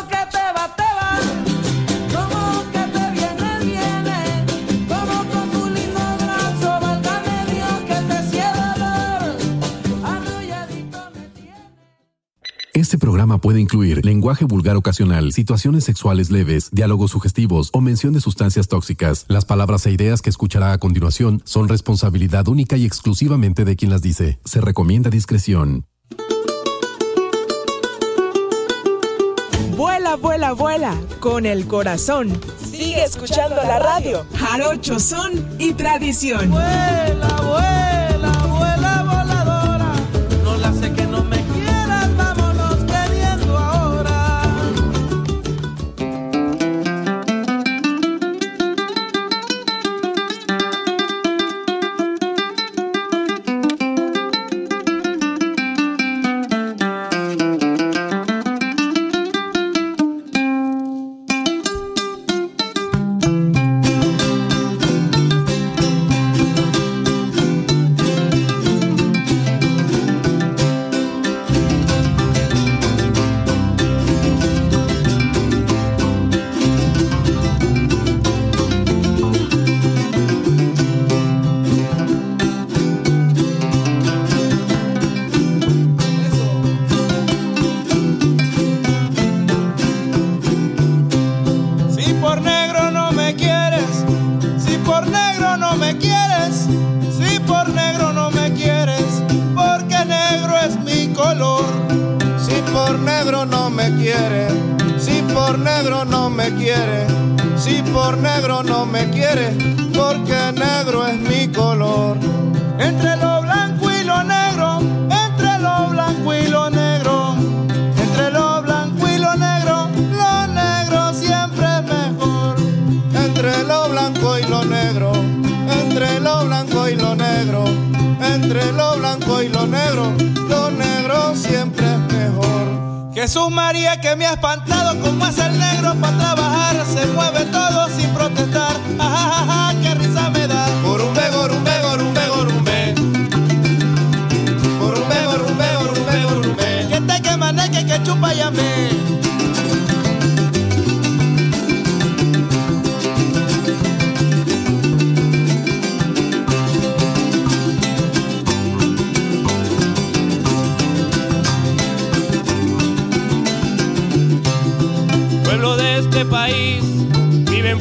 Que 0.10 0.27
El 13.08 13.12
programa 13.12 13.38
puede 13.38 13.62
incluir 13.62 14.06
lenguaje 14.06 14.44
vulgar 14.44 14.76
ocasional, 14.76 15.32
situaciones 15.32 15.86
sexuales 15.86 16.30
leves, 16.30 16.70
diálogos 16.74 17.12
sugestivos 17.12 17.70
o 17.72 17.80
mención 17.80 18.12
de 18.12 18.20
sustancias 18.20 18.68
tóxicas. 18.68 19.24
Las 19.30 19.46
palabras 19.46 19.86
e 19.86 19.92
ideas 19.92 20.22
que 20.22 20.30
escuchará 20.30 20.74
a 20.74 20.78
continuación 20.78 21.42
son 21.46 21.70
responsabilidad 21.70 22.50
única 22.50 22.76
y 22.76 22.86
exclusivamente 22.86 23.64
de 23.64 23.78
quien 23.78 23.92
las 23.92 24.02
dice. 24.02 24.40
Se 24.44 24.60
recomienda 24.60 25.10
discreción. 25.10 25.86
Vuela, 29.78 30.18
vuela, 30.18 30.52
vuela, 30.52 30.94
con 31.22 31.46
el 31.46 31.66
corazón. 31.66 32.38
Sigue 32.60 33.06
escuchando 33.06 33.56
la 33.56 33.80
radio. 33.80 34.26
Jarocho 34.36 35.00
son 35.00 35.32
y 35.60 35.72
tradición. 35.72 36.50
Vuela, 36.50 37.38
vuela. 37.42 38.27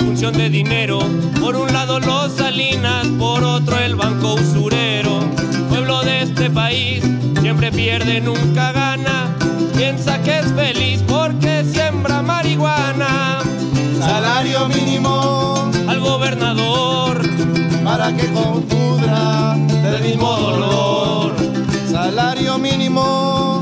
función 0.07 0.35
de 0.35 0.49
dinero. 0.49 1.01
Por 1.41 1.57
un 1.57 1.73
lado 1.73 1.99
los 1.99 2.33
Salinas, 2.33 3.09
por 3.19 3.43
otro 3.43 3.77
el 3.79 3.97
banco 3.97 4.35
usurero. 4.35 5.19
Pueblo 5.69 6.01
de 6.03 6.23
este 6.23 6.49
país 6.49 7.03
siempre 7.41 7.73
pierde, 7.73 8.21
nunca 8.21 8.71
gana. 8.71 9.37
Piensa 9.77 10.23
que 10.23 10.39
es 10.39 10.53
feliz 10.53 11.03
porque 11.09 11.65
siembra 11.65 12.23
marihuana. 12.23 13.41
Salario 13.99 14.69
mínimo 14.69 15.69
al 15.89 15.99
gobernador 15.99 17.21
para 17.85 18.15
que 18.17 18.27
confunda 18.33 19.57
del 19.57 20.03
mismo 20.03 20.37
dolor. 20.37 21.35
Salario 21.91 22.59
mínimo 22.59 23.56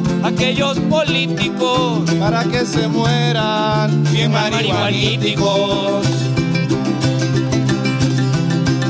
aquellos 0.45 0.79
políticos 0.91 2.03
para 2.21 2.45
que 2.45 2.67
se 2.67 2.87
mueran 2.87 4.05
bien 4.13 4.31
marihuaníticos. 4.31 6.07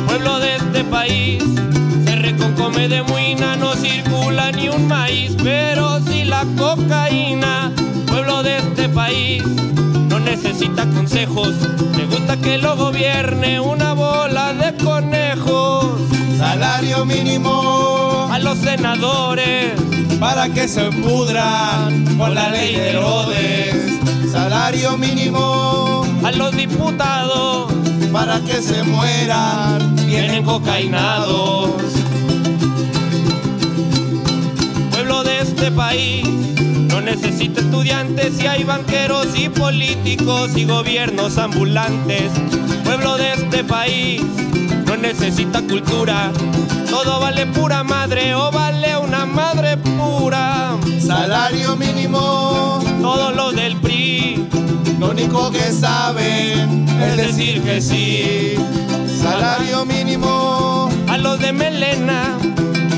Pueblo 0.05 0.41
de 0.41 0.57
este 0.57 0.83
país 0.83 1.45
se 2.07 2.17
reconcome 2.17 2.89
de 2.89 3.05
muina, 3.05 3.55
no 3.55 3.73
circula 3.75 4.51
ni 4.51 4.69
un 4.69 4.89
maíz, 4.89 5.37
pero 5.45 6.01
si 6.01 6.25
la 6.25 6.45
cocaína, 6.59 7.71
pueblo 8.09 8.43
de 8.43 8.57
este 8.57 8.89
país 8.89 9.45
necesita 10.25 10.87
consejos, 10.87 11.55
le 11.97 12.07
gusta 12.07 12.37
que 12.37 12.59
lo 12.59 12.77
gobierne 12.77 13.61
una 13.61 13.93
bola 13.93 14.53
de 14.53 14.75
conejos. 14.83 16.01
Salario 16.39 17.05
mínimo 17.05 18.29
a 18.31 18.39
los 18.39 18.59
senadores 18.59 19.73
para 20.19 20.49
que 20.49 20.67
se 20.67 20.91
pudran 20.91 22.17
con 22.17 22.35
la 22.35 22.51
ley 22.51 22.75
de 22.75 22.91
Herodes. 22.91 24.01
Salario 24.33 24.97
mínimo 24.97 26.05
a 26.25 26.33
los 26.33 26.57
diputados 26.57 27.73
para 28.13 28.41
que 28.41 28.63
se 28.63 28.83
mueran, 28.83 29.97
vienen 30.07 30.45
cocainados. 30.45 31.71
Pueblo 34.91 35.23
de 35.23 35.41
este 35.41 35.71
país 35.71 36.54
necesita 37.05 37.61
estudiantes 37.61 38.43
y 38.43 38.47
hay 38.47 38.65
banqueros 38.65 39.29
y 39.39 39.49
políticos 39.49 40.53
y 40.57 40.65
gobiernos 40.65 41.39
ambulantes. 41.39 42.31
Pueblo 42.83 43.17
de 43.17 43.33
este 43.35 43.63
país 43.65 44.23
no 44.87 44.97
necesita 44.97 45.61
cultura. 45.63 46.33
Todo 46.89 47.21
vale 47.21 47.47
pura 47.47 47.85
madre 47.85 48.35
o 48.35 48.51
vale 48.51 48.97
una 48.97 49.27
madre 49.27 49.77
pura. 49.77 50.77
Salario 50.99 51.77
mínimo, 51.77 52.83
Todos 53.03 53.37
los 53.37 53.55
del 53.55 53.77
PRI 53.77 54.49
lo 54.99 55.11
único 55.11 55.51
que 55.51 55.71
saben 55.73 56.89
es 56.89 57.17
decir 57.17 57.63
que 57.63 57.81
sí. 57.81 58.55
Salario 59.21 59.85
mínimo, 59.85 60.89
a 61.09 61.19
los 61.19 61.39
de 61.39 61.53
melena 61.53 62.39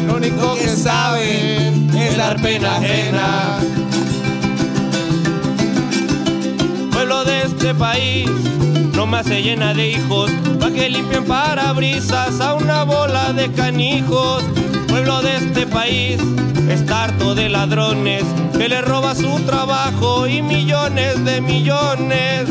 lo 0.07 0.17
único 0.17 0.55
que 0.55 0.69
saben 0.69 1.91
es 1.95 2.17
dar 2.17 2.41
pena 2.41 2.77
ajena. 2.77 3.59
Pueblo 6.97 7.27
de 7.27 7.43
este 7.43 7.75
país 7.75 8.27
no 8.95 9.05
más 9.05 9.27
se 9.27 9.43
llena 9.43 9.75
de 9.75 9.91
hijos 9.91 10.31
pa' 10.59 10.71
que 10.71 10.89
limpien 10.89 11.27
parabrisas 11.27 12.41
a 12.41 12.55
una 12.55 12.85
bola 12.85 13.35
de 13.35 13.53
canijos. 13.53 14.43
Pueblo 14.89 15.21
de 15.21 15.37
este 15.37 15.67
país 15.67 16.19
está 16.71 17.05
harto 17.05 17.35
de 17.35 17.51
ladrones 17.51 18.25
que 18.57 18.71
le 18.71 18.81
roba 18.81 19.15
su 19.15 19.39
trabajo 19.41 20.27
y 20.27 20.41
millones 20.41 21.23
de 21.23 21.43
millones. 21.43 22.49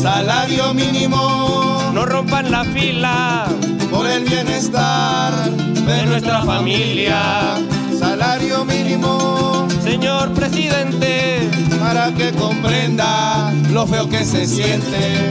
Salario 0.00 0.72
mínimo, 0.74 1.90
No 1.92 2.06
rompan 2.06 2.52
la 2.52 2.62
fila 2.62 3.46
por 3.90 4.06
el 4.06 4.22
bienestar 4.26 5.32
de 5.50 6.06
nuestra 6.06 6.44
familia. 6.44 7.56
Salario 7.98 8.64
mínimo, 8.64 9.66
Señor 9.82 10.32
presidente, 10.32 11.50
para 11.80 12.12
que 12.12 12.32
comprenda 12.32 13.52
lo 13.72 13.86
feo 13.86 14.08
que 14.08 14.24
se 14.24 14.46
siente. 14.46 15.30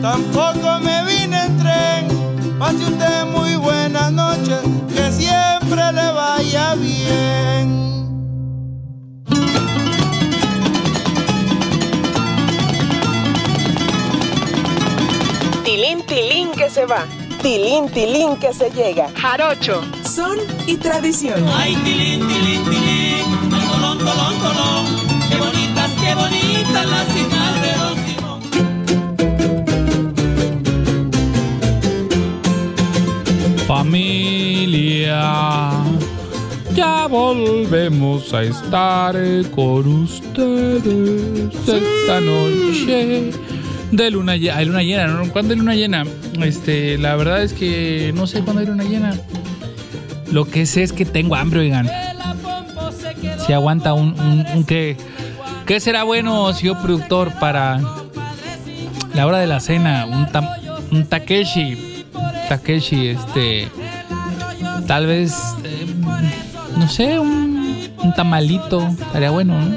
Tampoco 0.00 0.80
me 0.80 1.04
vine 1.04 1.44
en 1.44 1.58
tren, 1.58 2.58
pase 2.58 2.84
usted 2.84 3.24
muy 3.26 3.56
buenas 3.56 4.12
noches, 4.12 4.60
que 4.94 5.12
siempre 5.12 5.92
le 5.92 6.12
vaya 6.12 6.74
bien. 6.74 7.80
Tilín, 15.64 16.02
tilín 16.06 16.50
que 16.52 16.70
se 16.70 16.86
va. 16.86 17.06
Tilín, 17.42 17.88
tilín 17.88 18.36
que 18.36 18.52
se 18.52 18.70
llega. 18.70 19.08
Jarocho, 19.14 19.82
son 20.04 20.38
y 20.66 20.76
tradición. 20.76 21.42
Ay, 21.48 21.74
tilín, 21.84 22.26
tilín, 22.28 22.64
tilín, 22.64 23.24
ay, 23.52 23.68
tolón, 23.68 23.98
tolón, 23.98 24.34
tolón, 24.38 24.86
qué 25.30 25.36
bonitas, 25.36 25.90
qué 26.02 26.14
bonitas 26.14 26.86
las 26.86 27.16
Familia, 33.80 35.72
ya 36.74 37.06
volvemos 37.06 38.34
a 38.34 38.42
estar 38.42 39.16
con 39.54 39.88
ustedes 40.02 41.54
esta 41.66 42.20
noche 42.20 43.30
de 43.90 44.10
luna 44.10 44.36
llena. 44.36 44.56
Hay 44.58 44.66
luna 44.66 44.82
llena, 44.82 45.06
¿no? 45.06 45.32
¿Cuándo 45.32 45.54
hay 45.54 45.58
luna 45.60 45.74
llena? 45.74 46.04
Este, 46.42 46.98
la 46.98 47.16
verdad 47.16 47.42
es 47.42 47.54
que 47.54 48.12
no 48.14 48.26
sé 48.26 48.42
cuándo 48.42 48.60
hay 48.60 48.66
luna 48.66 48.84
llena. 48.84 49.18
Lo 50.30 50.44
que 50.44 50.66
sé 50.66 50.82
es 50.82 50.92
que 50.92 51.06
tengo 51.06 51.34
hambre, 51.34 51.60
oigan. 51.60 51.88
Si 53.46 53.54
aguanta 53.54 53.94
un, 53.94 54.14
qué. 54.68 54.98
¿Qué 55.64 55.80
será 55.80 56.02
bueno, 56.02 56.52
señor 56.52 56.82
productor, 56.82 57.32
para 57.40 57.80
la 59.14 59.26
hora 59.26 59.38
de 59.38 59.46
la 59.46 59.58
cena? 59.60 60.04
Un, 60.04 60.26
tam- 60.26 60.50
un 60.92 61.06
Takeshi. 61.06 61.86
Takeshi, 62.50 63.10
este. 63.10 63.68
Tal 64.88 65.06
vez. 65.06 65.32
eh, 65.62 65.86
no 66.76 66.88
sé, 66.88 67.16
un, 67.20 67.88
tamalito. 68.16 68.88
Estaría 68.88 69.30
bueno, 69.30 69.56
¿no? 69.56 69.76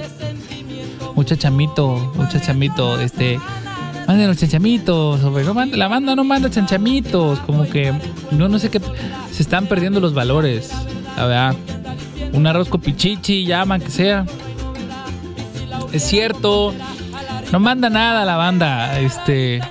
Un 1.13 1.23
chachamito. 1.23 2.11
Un 2.17 2.99
este. 2.99 3.39
Manden 4.07 4.27
los 4.27 4.37
chanchamitos. 4.37 5.21
la 5.71 5.87
banda 5.87 6.15
no 6.15 6.23
manda 6.23 6.49
chanchamitos. 6.49 7.37
Como 7.41 7.69
que. 7.69 7.93
No, 8.31 8.49
no 8.49 8.57
sé 8.57 8.71
qué. 8.71 8.81
Se 9.31 9.43
están 9.43 9.67
perdiendo 9.67 9.99
los 9.99 10.15
valores. 10.15 10.71
La 11.15 11.27
verdad. 11.27 11.55
Un 12.33 12.47
arroz 12.47 12.69
con 12.69 12.81
pichichi, 12.81 13.45
llaman 13.45 13.81
que 13.81 13.91
sea. 13.91 14.25
Es 15.91 16.01
cierto. 16.01 16.73
No 17.51 17.59
manda 17.59 17.91
nada 17.91 18.25
la 18.25 18.35
banda. 18.35 18.99
Este. 18.99 19.61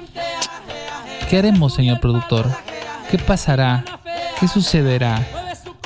¿Qué 1.29 1.39
haremos, 1.39 1.75
señor 1.75 1.99
productor? 1.99 2.47
¿Qué 3.13 3.19
pasará? 3.19 3.85
¿Qué 4.41 4.49
sucederá? 4.49 5.21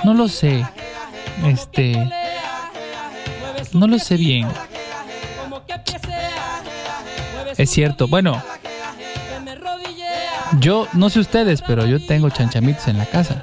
No 0.05 0.15
lo 0.15 0.29
sé. 0.29 0.65
Este. 1.45 2.09
No 3.73 3.89
lo 3.89 3.99
sé 3.99 4.17
bien. 4.17 4.47
Es 7.57 7.69
cierto. 7.71 8.07
Bueno, 8.07 8.41
yo 10.61 10.87
no 10.93 11.11
sé 11.11 11.19
ustedes, 11.19 11.63
pero 11.63 11.85
yo 11.85 11.99
tengo 12.07 12.31
chanchamitos 12.31 12.87
en 12.87 12.99
la 12.99 13.07
casa. 13.07 13.43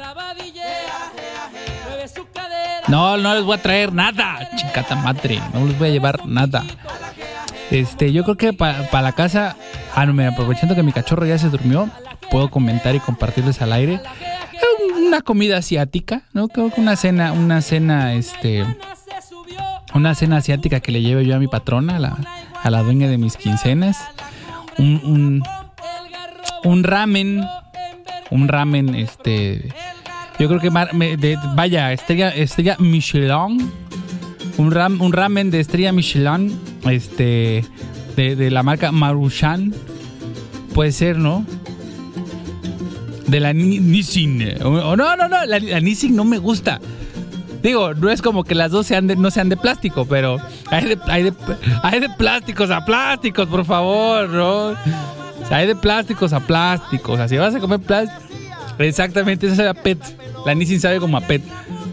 No, 2.88 3.18
no 3.18 3.36
les 3.36 3.44
voy 3.44 3.58
a 3.58 3.62
traer 3.62 3.92
nada, 3.92 4.50
chingata 4.56 4.96
madre. 4.96 5.42
No 5.54 5.66
les 5.66 5.78
voy 5.78 5.90
a 5.90 5.92
llevar 5.92 6.26
nada. 6.26 6.64
Este, 7.70 8.14
yo 8.14 8.24
creo 8.24 8.38
que 8.38 8.54
para 8.54 9.02
la 9.02 9.12
casa, 9.12 9.58
ah, 9.94 10.06
no, 10.06 10.14
mira, 10.14 10.30
aprovechando 10.30 10.74
que 10.74 10.84
mi 10.84 10.94
cachorro 10.94 11.26
ya 11.26 11.38
se 11.38 11.50
durmió, 11.50 11.90
puedo 12.34 12.50
comentar 12.50 12.96
y 12.96 13.00
compartirles 13.00 13.62
al 13.62 13.72
aire 13.74 14.02
una 15.08 15.22
comida 15.22 15.58
asiática, 15.58 16.24
¿no? 16.34 16.48
Creo 16.48 16.72
que 16.72 16.82
una 16.82 16.96
cena, 16.96 17.32
una 17.32 17.62
cena, 17.62 18.14
este, 18.14 18.66
una 19.94 20.16
cena 20.16 20.38
asiática 20.38 20.80
que 20.80 20.92
le 20.92 21.02
lleve 21.04 21.26
yo 21.28 21.36
a 21.36 21.40
mi 21.40 21.48
patrona, 21.48 21.98
a 21.98 22.00
la, 22.00 22.18
a 22.64 22.70
la 22.72 22.82
dueña 22.82 23.08
de 23.08 23.20
mis 23.20 23.38
quincenas. 23.38 23.98
Un, 24.80 25.00
un, 25.04 25.44
un 26.64 26.84
ramen, 26.84 27.46
un 28.32 28.48
ramen, 28.48 28.96
este, 28.96 29.70
yo 30.40 30.48
creo 30.48 30.60
que 30.60 30.72
de- 31.18 31.38
vaya, 31.54 31.92
estrella, 31.94 32.30
estrella 32.30 32.76
Michelin, 32.80 33.72
un, 34.58 34.72
ram- 34.72 35.00
un 35.02 35.14
ramen 35.14 35.52
de 35.52 35.60
estrella 35.60 35.92
Michelin, 35.92 36.60
este, 36.90 37.64
de, 38.16 38.36
de 38.36 38.50
la 38.50 38.64
marca 38.64 38.92
Maruchan, 38.92 39.74
puede 40.74 40.92
ser, 40.92 41.18
¿no? 41.20 41.46
De 43.34 43.40
la 43.40 43.52
Ni- 43.52 43.80
Nissin. 43.80 44.62
O, 44.64 44.70
o 44.70 44.96
no, 44.96 45.16
no, 45.16 45.28
no, 45.28 45.44
la, 45.48 45.58
la 45.58 45.80
Nissin 45.80 46.16
no 46.16 46.24
me 46.24 46.38
gusta. 46.38 46.80
Digo, 47.64 47.96
no 47.96 48.12
es 48.12 48.22
como 48.22 48.44
que 48.44 48.54
las 48.54 48.70
dos 48.70 48.86
sean 48.86 49.08
de, 49.08 49.16
no 49.16 49.32
sean 49.32 49.50
de 49.50 49.58
plástico, 49.58 50.06
pero 50.06 50.38
hay 50.70 50.86
de, 50.86 51.00
hay, 51.08 51.24
de, 52.00 52.10
plásticos 52.10 52.70
a 52.70 52.86
plásticos, 52.86 53.48
por 53.48 53.66
favor, 53.66 54.30
¿no? 54.30 54.68
O 54.68 55.48
sea, 55.48 55.58
hay 55.58 55.66
de 55.66 55.76
plásticos 55.76 56.32
a 56.32 56.42
plásticos. 56.42 57.20
Así 57.20 57.36
vas 57.38 57.56
a 57.56 57.60
comer 57.60 57.80
plástico. 57.80 58.22
Exactamente, 58.78 59.48
eso 59.48 59.56
sabe 59.56 59.70
a 59.70 59.74
PET. 59.74 59.98
La 60.46 60.54
Nissin 60.54 60.80
sabe 60.80 61.00
como 61.00 61.18
a 61.18 61.22
PET. 61.22 61.42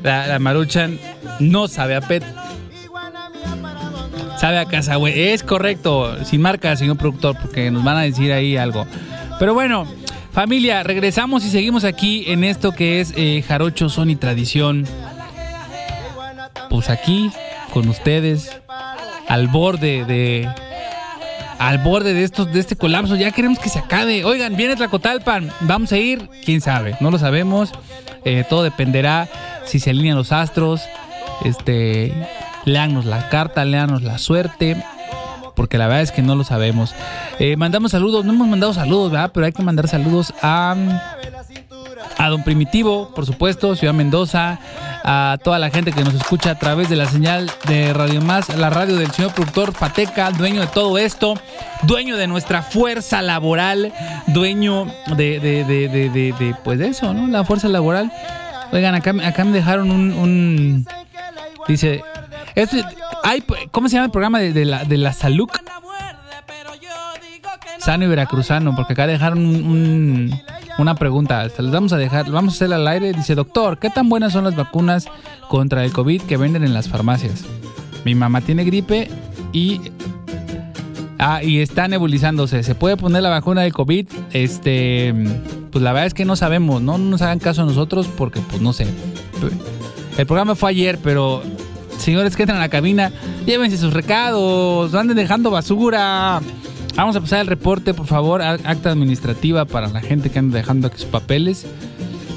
La, 0.02 0.26
la 0.26 0.38
Maruchan 0.38 0.98
no 1.38 1.68
sabe 1.68 1.94
a 1.96 2.02
PET. 2.02 2.22
Sabe 4.38 4.58
a 4.58 4.66
casa, 4.66 4.96
güey. 4.96 5.18
Es 5.30 5.42
correcto. 5.42 6.22
Sin 6.26 6.42
marca, 6.42 6.76
señor 6.76 6.98
productor, 6.98 7.34
porque 7.40 7.70
nos 7.70 7.82
van 7.82 7.96
a 7.96 8.02
decir 8.02 8.30
ahí 8.30 8.58
algo. 8.58 8.86
Pero 9.38 9.54
bueno, 9.54 9.86
Familia, 10.32 10.82
regresamos 10.84 11.44
y 11.44 11.50
seguimos 11.50 11.84
aquí 11.84 12.24
en 12.28 12.44
esto 12.44 12.72
que 12.72 13.00
es 13.00 13.12
eh, 13.16 13.44
Jarocho, 13.46 13.88
Son 13.88 14.10
y 14.10 14.16
Tradición. 14.16 14.86
Pues 16.68 16.88
aquí, 16.88 17.30
con 17.72 17.88
ustedes, 17.88 18.50
al 19.28 19.48
borde 19.48 20.04
de. 20.04 20.48
Al 21.58 21.78
borde 21.78 22.14
de 22.14 22.22
estos, 22.22 22.50
de 22.52 22.60
este 22.60 22.76
colapso. 22.76 23.16
Ya 23.16 23.32
queremos 23.32 23.58
que 23.58 23.68
se 23.68 23.80
acabe. 23.80 24.24
Oigan, 24.24 24.56
viene 24.56 24.76
Tlacotalpan. 24.76 25.50
Vamos 25.62 25.92
a 25.92 25.98
ir. 25.98 26.28
Quién 26.44 26.60
sabe. 26.60 26.96
No 27.00 27.10
lo 27.10 27.18
sabemos. 27.18 27.72
Eh, 28.24 28.44
todo 28.48 28.62
dependerá 28.62 29.28
si 29.66 29.78
se 29.78 29.90
alinean 29.90 30.16
los 30.16 30.32
astros. 30.32 30.80
Este. 31.44 32.14
Leanos 32.64 33.04
la 33.04 33.28
carta, 33.28 33.64
leanos 33.64 34.02
la 34.02 34.18
suerte. 34.18 34.82
Porque 35.60 35.76
la 35.76 35.88
verdad 35.88 36.00
es 36.00 36.10
que 36.10 36.22
no 36.22 36.36
lo 36.36 36.42
sabemos. 36.42 36.94
Eh, 37.38 37.54
mandamos 37.54 37.90
saludos. 37.90 38.24
No 38.24 38.32
hemos 38.32 38.48
mandado 38.48 38.72
saludos, 38.72 39.12
¿verdad? 39.12 39.30
Pero 39.34 39.44
hay 39.44 39.52
que 39.52 39.62
mandar 39.62 39.88
saludos 39.88 40.32
a. 40.40 40.74
A 42.16 42.28
Don 42.30 42.42
Primitivo, 42.44 43.12
por 43.14 43.26
supuesto, 43.26 43.76
Ciudad 43.76 43.92
Mendoza, 43.92 44.58
a 45.04 45.36
toda 45.44 45.58
la 45.58 45.68
gente 45.68 45.92
que 45.92 46.02
nos 46.02 46.14
escucha 46.14 46.52
a 46.52 46.58
través 46.58 46.88
de 46.88 46.96
la 46.96 47.04
señal 47.06 47.50
de 47.68 47.92
Radio 47.92 48.22
Más, 48.22 48.48
la 48.56 48.70
radio 48.70 48.96
del 48.96 49.10
señor 49.10 49.32
productor 49.34 49.74
Pateca, 49.74 50.30
dueño 50.30 50.62
de 50.62 50.66
todo 50.68 50.96
esto, 50.96 51.34
dueño 51.82 52.16
de 52.16 52.26
nuestra 52.26 52.62
fuerza 52.62 53.20
laboral, 53.20 53.92
dueño 54.28 54.86
de, 55.16 55.40
de, 55.40 55.64
de, 55.64 55.98
de, 56.08 56.56
pues 56.64 56.78
de 56.78 56.88
eso, 56.88 57.12
¿no? 57.12 57.26
La 57.26 57.44
fuerza 57.44 57.68
laboral. 57.68 58.10
Oigan, 58.72 58.94
acá, 58.94 59.12
me 59.12 59.52
dejaron 59.52 59.90
un, 59.90 60.12
un- 60.12 60.86
dice, 61.68 62.02
este, 62.54 62.82
hay, 63.24 63.42
¿cómo 63.70 63.88
se 63.88 63.94
llama 63.94 64.06
el 64.06 64.10
programa 64.12 64.38
de, 64.38 64.52
de 64.52 64.64
la, 64.64 64.84
de 64.84 64.96
la 64.96 65.12
salud? 65.12 65.48
Sano 67.78 68.04
y 68.04 68.08
Veracruzano, 68.08 68.74
porque 68.76 68.92
acá 68.92 69.06
dejaron 69.06 69.38
un- 69.38 69.64
un- 69.64 70.40
una 70.78 70.94
pregunta. 70.94 71.48
Se 71.48 71.62
les 71.62 71.72
vamos 71.72 71.92
a 71.92 71.96
dejar, 71.96 72.30
vamos 72.30 72.54
a 72.54 72.56
hacer 72.56 72.74
al 72.74 72.86
aire. 72.86 73.12
Dice, 73.14 73.34
doctor, 73.34 73.78
¿qué 73.78 73.88
tan 73.90 74.08
buenas 74.08 74.32
son 74.34 74.44
las 74.44 74.54
vacunas 74.54 75.06
contra 75.48 75.82
el 75.84 75.92
COVID 75.92 76.22
que 76.22 76.36
venden 76.36 76.62
en 76.64 76.74
las 76.74 76.88
farmacias? 76.88 77.44
Mi 78.04 78.14
mamá 78.14 78.42
tiene 78.42 78.64
gripe 78.64 79.10
y. 79.52 79.80
Ah, 81.18 81.42
y 81.42 81.60
está 81.60 81.88
nebulizándose. 81.88 82.62
¿Se 82.62 82.74
puede 82.74 82.96
poner 82.96 83.22
la 83.22 83.30
vacuna 83.30 83.62
del 83.62 83.72
COVID? 83.72 84.06
Este. 84.32 85.14
Pues 85.70 85.82
la 85.82 85.92
verdad 85.92 86.06
es 86.06 86.14
que 86.14 86.24
no 86.26 86.36
sabemos. 86.36 86.82
No 86.82 86.98
nos 86.98 87.22
hagan 87.22 87.38
caso 87.38 87.62
a 87.62 87.64
nosotros 87.66 88.08
porque, 88.16 88.40
pues 88.40 88.60
no 88.60 88.72
sé. 88.74 88.86
El 90.18 90.26
programa 90.26 90.54
fue 90.54 90.70
ayer, 90.70 90.98
pero. 91.02 91.42
Señores 92.00 92.34
que 92.34 92.42
entran 92.44 92.58
a 92.58 92.62
la 92.62 92.68
cabina, 92.70 93.12
llévense 93.46 93.76
sus 93.76 93.92
recados, 93.92 94.94
anden 94.94 95.16
dejando 95.16 95.50
basura. 95.50 96.40
Vamos 96.96 97.14
a 97.14 97.20
pasar 97.20 97.40
el 97.40 97.46
reporte, 97.46 97.92
por 97.94 98.06
favor, 98.06 98.40
acta 98.42 98.90
administrativa 98.90 99.64
para 99.66 99.88
la 99.88 100.00
gente 100.00 100.30
que 100.30 100.38
anda 100.38 100.56
dejando 100.58 100.86
aquí 100.88 100.96
sus 100.98 101.06
papeles. 101.06 101.66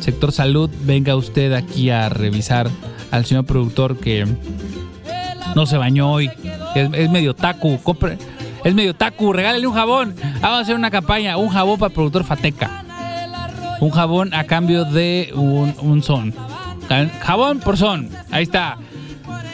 Sector 0.01 0.31
salud, 0.33 0.69
venga 0.83 1.15
usted 1.15 1.53
aquí 1.53 1.89
a 1.89 2.09
revisar 2.09 2.69
al 3.11 3.25
señor 3.25 3.45
productor 3.45 3.97
que 3.97 4.27
no 5.55 5.65
se 5.65 5.77
bañó 5.77 6.11
hoy. 6.11 6.29
Es, 6.75 7.09
medio 7.09 7.33
tacu, 7.33 7.79
compre, 7.81 8.17
es 8.65 8.73
medio 8.75 8.93
tacu, 8.93 9.31
regálale 9.31 9.65
un 9.65 9.73
jabón. 9.73 10.13
Vamos 10.41 10.59
a 10.59 10.61
hacer 10.61 10.75
una 10.75 10.91
campaña, 10.91 11.37
un 11.37 11.49
jabón 11.49 11.79
para 11.79 11.87
el 11.87 11.93
productor 11.93 12.25
Fateca. 12.25 12.83
Un 13.79 13.91
jabón 13.91 14.33
a 14.33 14.43
cambio 14.43 14.83
de 14.85 15.31
un, 15.35 16.03
son. 16.03 16.33
Ja- 16.89 17.09
Jabón 17.21 17.59
por 17.59 17.77
son, 17.77 18.09
ahí 18.29 18.43
está. 18.43 18.77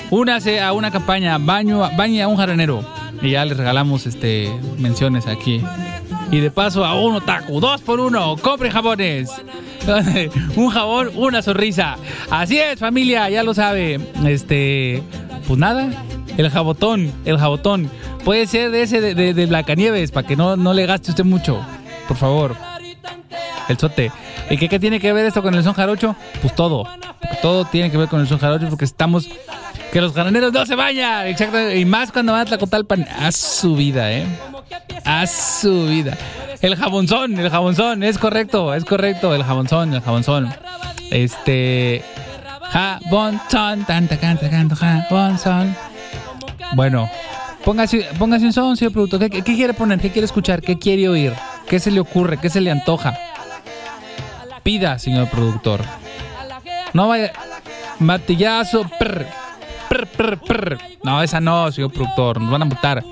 Únase 0.10 0.60
a 0.60 0.74
una 0.74 0.92
campaña, 0.92 1.38
baño, 1.38 1.80
bañe 1.96 2.22
a 2.22 2.28
un 2.28 2.38
jardinero. 2.38 2.84
Y 3.22 3.32
ya 3.32 3.46
les 3.46 3.58
regalamos 3.58 4.08
este 4.08 4.52
menciones 4.78 5.28
aquí. 5.28 5.62
Y 6.32 6.40
de 6.40 6.52
paso 6.52 6.86
a 6.86 6.96
uno 6.96 7.22
taco, 7.22 7.60
dos 7.60 7.82
por 7.82 8.00
uno, 8.00 8.36
compre 8.38 8.72
jabones. 8.72 9.30
un 10.56 10.70
jabón, 10.70 11.12
una 11.16 11.42
sonrisa. 11.42 11.98
Así 12.30 12.58
es, 12.58 12.80
familia, 12.80 13.30
ya 13.30 13.44
lo 13.44 13.54
sabe. 13.54 14.00
Este, 14.26 15.04
pues 15.48 15.60
nada, 15.60 15.90
el 16.38 16.50
jabotón, 16.50 17.12
el 17.26 17.38
jabotón. 17.38 17.90
Puede 18.24 18.48
ser 18.48 18.72
de 18.72 18.84
ese 18.84 19.02
de, 19.02 19.34
de, 19.34 20.08
para 20.14 20.28
que 20.28 20.36
no, 20.36 20.56
no 20.56 20.74
le 20.74 20.86
gaste 20.86 21.12
usted 21.12 21.24
mucho. 21.24 21.60
Por 22.08 22.18
favor. 22.18 22.56
El 23.68 23.78
sote. 23.78 24.12
¿Y 24.50 24.58
qué, 24.58 24.68
qué 24.68 24.80
tiene 24.80 25.00
que 25.00 25.14
ver 25.14 25.26
esto 25.26 25.42
con 25.44 25.54
el 25.54 25.64
son 25.64 25.74
jarocho? 25.74 26.16
Pues 26.42 26.56
todo. 26.56 26.88
Todo 27.42 27.66
tiene 27.66 27.92
que 27.92 27.98
ver 27.98 28.08
con 28.08 28.20
el 28.20 28.28
son 28.28 28.40
jarocho 28.40 28.68
porque 28.70 28.86
estamos... 28.86 29.30
Que 29.92 30.02
los 30.02 30.14
jaraneros 30.14 30.54
no 30.54 30.66
se 30.66 30.76
vayan. 30.76 31.28
Exacto. 31.28 31.74
Y 31.74 31.86
más 31.86 32.12
cuando 32.12 32.34
van 32.34 32.42
a 32.42 32.46
Tlacotalpan. 32.46 33.08
A 33.08 33.32
su 33.32 33.76
vida, 33.76 34.12
¿eh? 34.12 34.26
A 35.06 35.26
su 35.26 35.88
vida. 35.88 36.18
El 36.62 36.76
jabonzón, 36.76 37.40
el 37.40 37.50
jabonzón. 37.50 38.04
Es 38.04 38.18
correcto, 38.18 38.74
es 38.74 38.86
correcto. 38.86 39.34
El 39.34 39.44
jabonzón, 39.44 39.94
el 39.94 40.02
jabonzón. 40.02 40.54
Este... 41.10 42.04
Jabonzón. 42.70 43.86
Tanta 43.86 44.18
canta, 44.18 44.50
canto, 44.50 44.76
jabonzón. 44.76 45.76
Bueno. 46.76 47.10
Póngase, 47.64 48.08
póngase 48.18 48.46
un 48.46 48.54
son, 48.54 48.78
señor 48.78 48.94
productor. 48.94 49.30
¿Qué, 49.30 49.44
quiere 49.44 49.74
poner? 49.74 50.00
¿Qué 50.00 50.12
quiere 50.12 50.26
escuchar? 50.26 50.62
¿Qué 50.62 50.80
quiere 50.80 51.10
oír? 51.10 51.34
¿Qué 51.68 51.80
se 51.80 51.92
le 51.92 52.00
ocurre? 52.00 52.38
¿Qué 52.38 52.50
se 52.50 52.62
le 52.62 52.72
antoja? 52.72 53.18
Pida, 54.64 54.98
señor 54.98 55.30
productor. 55.30 55.82
No 56.94 57.10
vaya. 57.10 57.32
Martillazo. 58.00 58.90
prr, 58.98 59.28
No, 61.04 61.22
esa 61.22 61.40
no, 61.40 61.72
señor 61.72 61.92
productor. 61.92 62.42
Nos 62.42 62.52
van 62.52 62.62
a 62.62 62.66
mutar. 62.66 63.04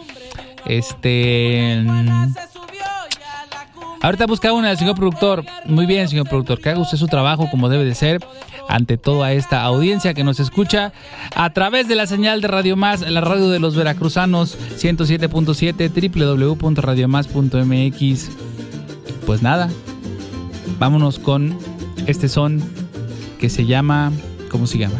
Este. 0.65 1.81
mm, 1.83 2.33
Ahorita 4.01 4.25
busca 4.27 4.53
una 4.53 4.75
señor 4.75 4.95
productor. 4.95 5.43
Muy 5.65 5.85
bien, 5.85 6.07
señor 6.07 6.29
productor. 6.29 6.59
Que 6.59 6.69
haga 6.69 6.79
usted 6.79 6.97
su 6.97 7.07
trabajo 7.07 7.49
como 7.49 7.67
debe 7.69 7.83
de 7.83 7.95
ser 7.95 8.23
ante 8.69 8.97
toda 8.97 9.31
esta 9.31 9.63
audiencia 9.63 10.13
que 10.13 10.23
nos 10.23 10.39
escucha 10.39 10.91
a 11.35 11.49
través 11.51 11.87
de 11.87 11.95
la 11.95 12.05
señal 12.05 12.41
de 12.41 12.47
Radio 12.47 12.75
Más, 12.75 13.01
la 13.01 13.21
radio 13.21 13.49
de 13.49 13.59
los 13.59 13.75
veracruzanos 13.75 14.57
107.7 14.77 16.59
www.radiomás.mx. 16.59 18.29
Pues 19.25 19.41
nada, 19.41 19.69
vámonos 20.79 21.17
con 21.19 21.57
este 22.05 22.29
son 22.29 22.61
que 23.39 23.49
se 23.49 23.65
llama. 23.65 24.11
¿Cómo 24.49 24.67
se 24.67 24.77
llama? 24.77 24.99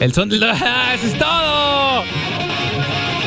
El 0.00 0.14
son 0.14 0.30
del 0.30 0.40
dolor. 0.40 0.56
¡Eso 0.94 1.06
es 1.06 1.18
todo! 1.18 2.04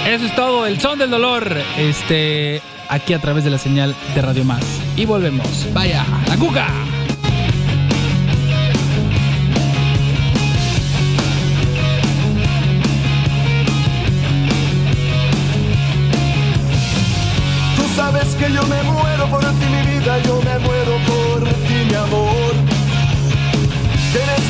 Eso 0.08 0.26
es 0.26 0.36
todo, 0.36 0.66
el 0.66 0.82
son 0.82 0.98
del 0.98 1.12
dolor. 1.12 1.56
Este. 1.78 2.62
Aquí 2.90 3.14
a 3.14 3.20
través 3.20 3.44
de 3.44 3.52
la 3.52 3.58
señal 3.60 3.96
de 4.14 4.22
Radio 4.22 4.44
Más. 4.44 4.64
Y 4.98 5.06
volvemos. 5.06 5.68
Vaya, 5.72 6.04
la 6.28 6.36
cuca. 6.36 6.68
Tú 17.76 17.84
sabes 17.96 18.36
que 18.36 18.52
yo 18.52 18.64
me 18.64 18.84
muero 18.84 19.28
por 19.30 19.42
ti, 19.42 19.66
mi 19.72 19.92
vida, 19.92 20.20
yo 20.24 20.42
me 20.42 20.60
muero 20.60 20.98
por 21.06 21.23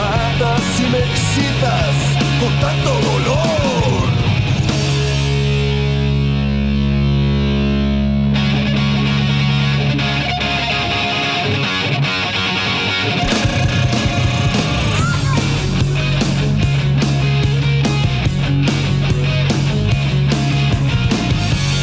Matas 0.00 0.62
y 0.80 0.86
me 0.92 0.98
excitas 0.98 1.94
con 2.40 2.52
tanto 2.64 2.90
dolor. 3.08 4.08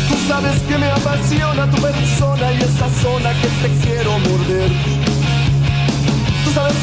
Tú 0.09 0.15
sabes 0.27 0.59
que 0.67 0.77
me 0.77 0.87
apasiona 0.87 1.69
tu 1.69 1.81
persona 1.81 2.51
y 2.53 2.57
esa 2.57 2.89
zona 3.01 3.31
que 3.41 3.47
te 3.61 3.69
quiero 3.85 4.11
morder. 4.19 5.06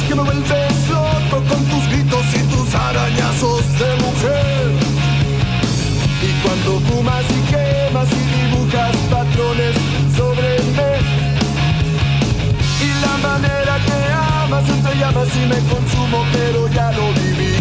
Que 0.08 0.14
me 0.14 0.22
vuelves 0.22 0.88
loco 0.88 1.42
con 1.48 1.64
tus 1.64 1.88
gritos 1.88 2.26
y 2.34 2.42
tus 2.52 2.74
arañazos 2.74 3.62
de 3.78 3.90
mujer. 4.04 4.70
Y 6.22 6.30
cuando 6.42 6.80
fumas 6.88 7.24
y 7.30 7.40
quemas 7.50 8.08
y 8.10 8.22
dibujas 8.34 8.96
patrones 9.10 9.74
sobre 10.16 10.58
mí. 10.76 10.92
Y 12.80 12.88
la 13.04 13.28
manera 13.28 13.74
amas 15.04 15.28
y 15.36 15.46
me 15.46 15.58
consumo, 15.68 16.24
pero 16.32 16.68
ya 16.68 16.92
lo 16.92 17.12
viví. 17.12 17.53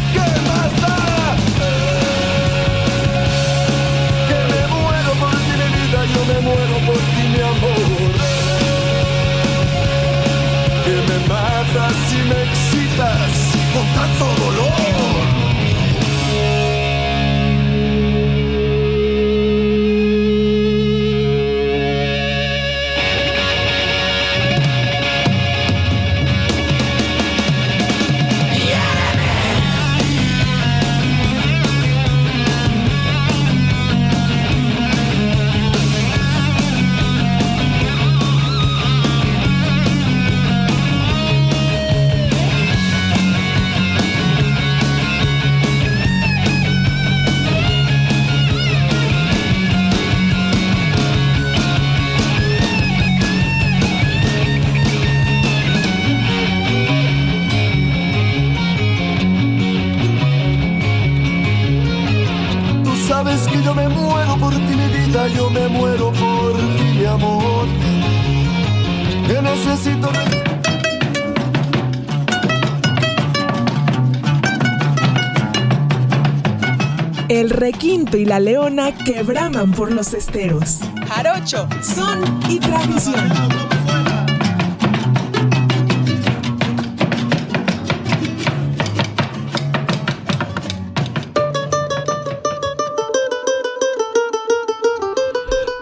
El 77.34 77.50
requinto 77.50 78.16
y 78.16 78.26
la 78.26 78.40
leona 78.40 78.96
que 78.96 79.24
braman 79.24 79.72
por 79.72 79.92
los 79.92 80.14
esteros. 80.14 80.82
Jarocho, 81.08 81.68
son 81.82 82.22
y 82.48 82.60
tradición. 82.60 83.16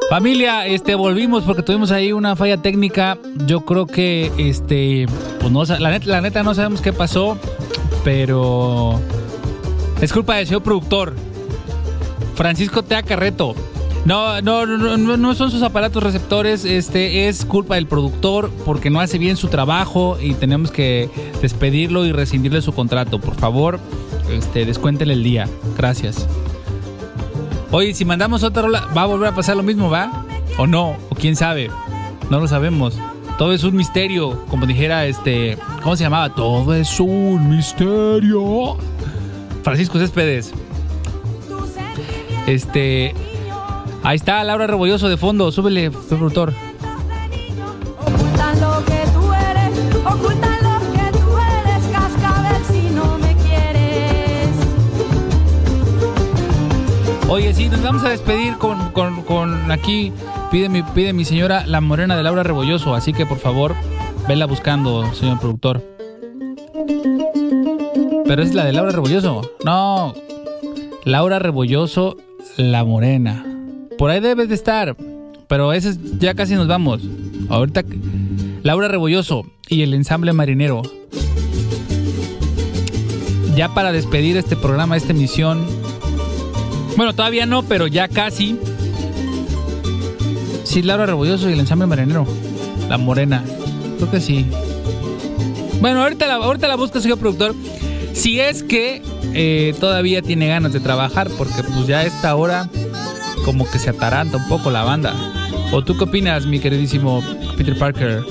Familia, 0.10 0.66
este, 0.68 0.96
volvimos 0.96 1.44
porque 1.44 1.64
tuvimos 1.64 1.92
ahí 1.92 2.14
una 2.14 2.38
falla 2.38 2.62
técnica. 2.62 3.18
Yo 3.46 3.66
creo 3.66 3.88
que, 3.88 4.32
este, 4.38 5.06
pues 5.42 5.52
no, 5.52 5.66
la 5.66 5.90
neta, 5.90 6.06
la 6.06 6.22
neta 6.22 6.44
no 6.44 6.56
sabemos 6.56 6.80
qué 6.80 6.94
pasó, 6.94 7.38
pero 8.06 9.02
es 10.02 10.14
culpa 10.14 10.38
del 10.38 10.48
señor 10.48 10.64
productor, 10.64 11.14
Francisco 12.36 12.84
Tea 12.84 13.04
Carreto. 13.04 13.56
No, 14.04 14.42
no, 14.42 14.66
no, 14.66 14.98
no, 14.98 15.36
son 15.36 15.52
sus 15.52 15.62
aparatos 15.62 16.02
receptores, 16.02 16.66
este, 16.66 17.28
es 17.28 17.46
culpa 17.46 17.76
del 17.76 17.86
productor 17.86 18.50
porque 18.66 18.90
no 18.90 19.00
hace 19.00 19.20
bien 19.20 19.38
su 19.38 19.48
trabajo 19.48 20.18
y 20.20 20.34
tenemos 20.34 20.72
que 20.72 21.08
despedirlo 21.40 22.06
y 22.06 22.12
rescindirle 22.12 22.64
su 22.64 22.74
contrato. 22.74 23.20
Por 23.20 23.36
favor, 23.36 23.80
este, 24.32 24.66
descuéntele 24.66 25.14
el 25.14 25.24
día. 25.24 25.48
Gracias. 25.78 26.28
Oye, 27.70 27.94
si 27.94 28.04
mandamos 28.04 28.44
otra 28.44 28.64
rola, 28.64 28.88
¿va 28.98 29.04
a 29.04 29.06
volver 29.06 29.30
a 29.30 29.36
pasar 29.36 29.56
lo 29.56 29.64
mismo, 29.64 29.90
va? 29.90 30.26
¿O 30.58 30.66
no? 30.66 30.98
¿O 31.10 31.16
quién 31.16 31.36
sabe? 31.36 31.70
No 32.32 32.40
lo 32.40 32.48
sabemos. 32.48 32.98
Todo 33.38 33.54
es 33.54 33.64
un 33.64 33.76
misterio. 33.76 34.46
Como 34.48 34.66
dijera 34.66 35.06
este. 35.06 35.58
¿Cómo 35.82 35.96
se 35.96 36.04
llamaba? 36.04 36.34
Todo 36.34 36.74
es 36.76 37.00
un 37.00 37.50
misterio. 37.50 38.78
Francisco 39.64 40.00
Céspedes. 40.00 40.54
Este. 42.52 43.14
Ahí 44.04 44.16
está 44.18 44.44
Laura 44.44 44.68
Rebolloso 44.68 45.08
de 45.08 45.16
fondo. 45.18 45.52
Súbele, 45.52 45.90
productor. 45.92 46.54
Ocultan 48.02 48.60
lo 48.62 48.84
que 48.86 49.04
tú 49.14 49.32
eres, 49.34 49.96
ocultan 50.06 50.58
lo 50.64 50.80
que 50.92 51.18
tú 51.18 51.38
eres, 51.38 51.88
cascabel 51.94 52.62
si 52.70 52.90
no 52.94 53.18
me 53.20 53.36
quieres. 53.38 54.50
Oye, 57.30 57.54
sí, 57.54 57.70
nos 57.70 57.82
vamos 57.82 58.04
a 58.04 58.10
despedir 58.10 58.58
con, 58.58 58.90
con- 58.92 59.22
con 59.24 59.72
aquí. 59.72 60.12
Pide 60.52 60.68
mi, 60.68 60.84
pide 60.84 61.14
mi 61.14 61.24
señora 61.24 61.66
la 61.66 61.80
morena 61.80 62.18
de 62.18 62.24
Laura 62.24 62.44
Rebolloso. 62.44 62.94
Así 62.96 63.14
que 63.14 63.26
por 63.26 63.38
favor, 63.38 63.76
vela 64.28 64.46
buscando, 64.46 65.14
señor 65.14 65.40
productor. 65.40 65.82
Pero 68.26 68.44
es 68.44 68.54
la 68.54 68.66
de 68.66 68.74
Laura 68.74 68.92
Rebolloso. 68.92 69.42
No. 69.64 70.14
Laura 71.06 71.40
Rebolloso, 71.40 72.18
la 72.58 72.84
morena. 72.84 73.46
Por 73.98 74.10
ahí 74.10 74.20
debes 74.20 74.50
de 74.50 74.56
estar. 74.56 74.96
Pero 75.48 75.74
ese 75.74 75.90
es- 75.90 76.00
ya 76.20 76.34
casi 76.34 76.56
nos 76.56 76.68
vamos. 76.68 77.02
Ahorita. 77.50 77.84
Laura 78.64 78.88
Rebolloso 78.88 79.46
y 79.68 79.82
el 79.82 79.94
ensamble 79.94 80.34
marinero. 80.34 80.82
Ya 83.56 83.74
para 83.74 83.92
despedir 83.92 84.38
este 84.38 84.56
programa, 84.56 84.96
esta 84.96 85.12
emisión, 85.12 85.66
bueno, 86.96 87.14
todavía 87.14 87.46
no, 87.46 87.64
pero 87.64 87.88
ya 87.88 88.08
casi. 88.08 88.58
Sí, 90.64 90.82
Laura 90.84 91.06
Rebolloso 91.06 91.50
y 91.50 91.54
el 91.54 91.60
ensamble 91.60 91.86
marinero. 91.88 92.26
La 92.88 92.98
morena. 92.98 93.44
Creo 93.98 94.10
que 94.12 94.22
sí. 94.22 94.46
Bueno, 95.82 96.02
ahorita 96.04 96.28
la, 96.28 96.36
ahorita 96.36 96.68
la 96.68 96.76
busca, 96.76 97.02
señor 97.02 97.18
productor. 97.18 97.56
Si 98.14 98.40
es 98.40 98.64
que 98.64 99.02
eh, 99.34 99.74
todavía 99.80 100.22
tiene 100.22 100.48
ganas 100.48 100.74
de 100.74 100.80
trabajar, 100.80 101.30
porque 101.38 101.64
pues 101.64 101.88
ya 101.88 102.00
a 102.00 102.04
esta 102.04 102.36
hora 102.36 102.70
como 103.46 103.70
que 103.70 103.80
se 103.80 103.90
ataranta 103.90 104.38
un 104.38 104.48
poco 104.48 104.72
la 104.72 104.84
banda. 104.84 105.14
¿O 105.72 105.84
tú 105.84 105.98
qué 105.98 106.04
opinas, 106.04 106.46
mi 106.46 106.60
queridísimo 106.60 107.24
Peter 107.58 107.78
Parker? 107.78 108.22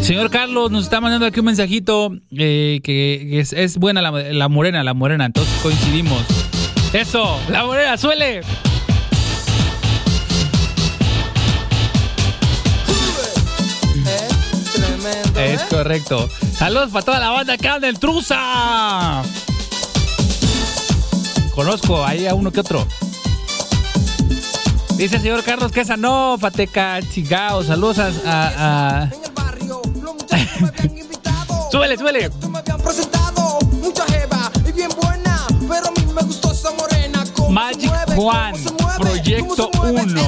Señor 0.00 0.30
Carlos, 0.30 0.70
nos 0.70 0.84
está 0.84 1.00
mandando 1.00 1.26
aquí 1.26 1.40
un 1.40 1.46
mensajito 1.46 2.12
eh, 2.32 2.80
que, 2.82 3.38
es, 3.40 3.52
es 3.52 3.76
buena 3.76 4.00
la, 4.00 4.10
la 4.10 4.48
morena, 4.48 4.82
la 4.82 4.94
morena. 4.94 5.26
Entonces 5.26 5.52
coincidimos. 5.62 6.22
Eso, 6.92 7.38
la 7.50 7.64
morena, 7.66 7.96
suele. 7.96 8.40
Es 15.36 15.62
correcto. 15.62 16.28
Saludos 16.52 16.90
para 16.90 17.04
toda 17.04 17.18
la 17.18 17.30
banda 17.30 17.56
que 17.56 17.68
anda 17.68 17.88
en 17.88 17.96
Truza 17.96 19.22
conozco, 21.64 22.04
hay 22.06 22.26
a 22.26 22.34
uno 22.34 22.50
que 22.50 22.60
otro. 22.60 22.86
Dice 24.96 25.16
el 25.16 25.22
señor 25.22 25.44
Carlos 25.44 25.70
Quesa, 25.70 25.98
no, 25.98 26.38
Fateca, 26.40 27.00
chingao, 27.02 27.62
saludos 27.62 27.98
a... 27.98 28.06
a, 28.24 29.02
a... 29.02 29.10
súbele, 31.70 31.98
súbele. 31.98 32.30
Magic 37.50 37.92
Juan, 38.16 38.54
Proyecto 38.98 39.70
1. 39.82 40.22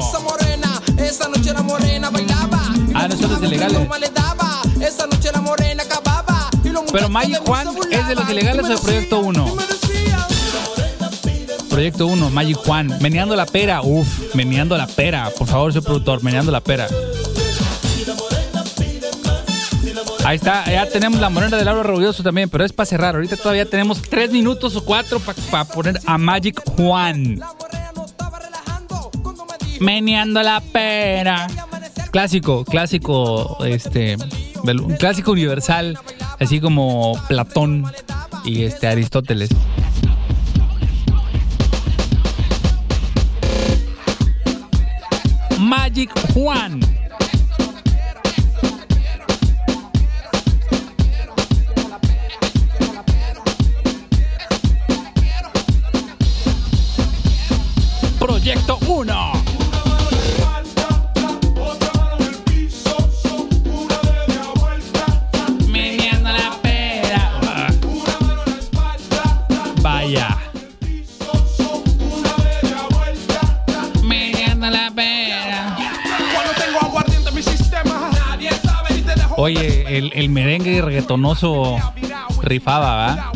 Ah, 2.93 3.07
no, 3.07 3.17
son 3.17 3.31
los 3.31 3.41
ilegales. 3.41 3.79
Pero 6.91 7.09
Magic 7.09 7.39
Juan 7.43 7.69
es 7.89 8.07
de 8.07 8.13
los 8.13 8.29
ilegales 8.29 8.67
del 8.67 8.77
Proyecto 8.77 9.19
1. 9.21 9.82
Proyecto 11.73 12.05
1, 12.05 12.29
Magic 12.29 12.55
Juan. 12.57 12.99
Meneando 13.01 13.35
la 13.35 13.47
pera. 13.47 13.81
Uf, 13.81 14.35
meneando 14.35 14.77
la 14.77 14.85
pera. 14.85 15.31
Por 15.35 15.47
favor, 15.47 15.73
señor 15.73 15.85
productor, 15.85 16.21
meneando 16.21 16.51
la 16.51 16.61
pera. 16.61 16.87
Ahí 20.23 20.35
está, 20.35 20.71
ya 20.71 20.87
tenemos 20.87 21.19
la 21.19 21.31
morena 21.31 21.57
de 21.57 21.65
Laura 21.65 21.81
Rebolloso 21.81 22.21
también, 22.21 22.47
pero 22.47 22.63
es 22.63 22.71
para 22.71 22.85
cerrar. 22.85 23.15
Ahorita 23.15 23.37
todavía 23.37 23.65
tenemos 23.65 24.03
tres 24.03 24.29
minutos 24.29 24.75
o 24.75 24.85
cuatro 24.85 25.19
para 25.49 25.65
poner 25.65 25.99
a 26.05 26.19
Magic 26.19 26.61
Juan. 26.77 27.41
Meneando 29.79 30.43
la 30.43 30.61
pera. 30.61 31.47
Clásico, 32.11 32.65
clásico, 32.65 33.57
este, 33.65 34.17
clásico 34.99 35.31
universal, 35.31 35.97
así 36.39 36.59
como 36.59 37.19
Platón 37.27 37.91
y 38.45 38.65
este 38.65 38.85
Aristóteles. 38.85 39.49
Magic 45.93 46.09
Juan. 46.33 46.92
El, 80.23 80.29
merengue 80.29 80.81
reggaetonoso 80.81 81.77
rifaba, 82.41 82.95
¿va? 82.95 83.31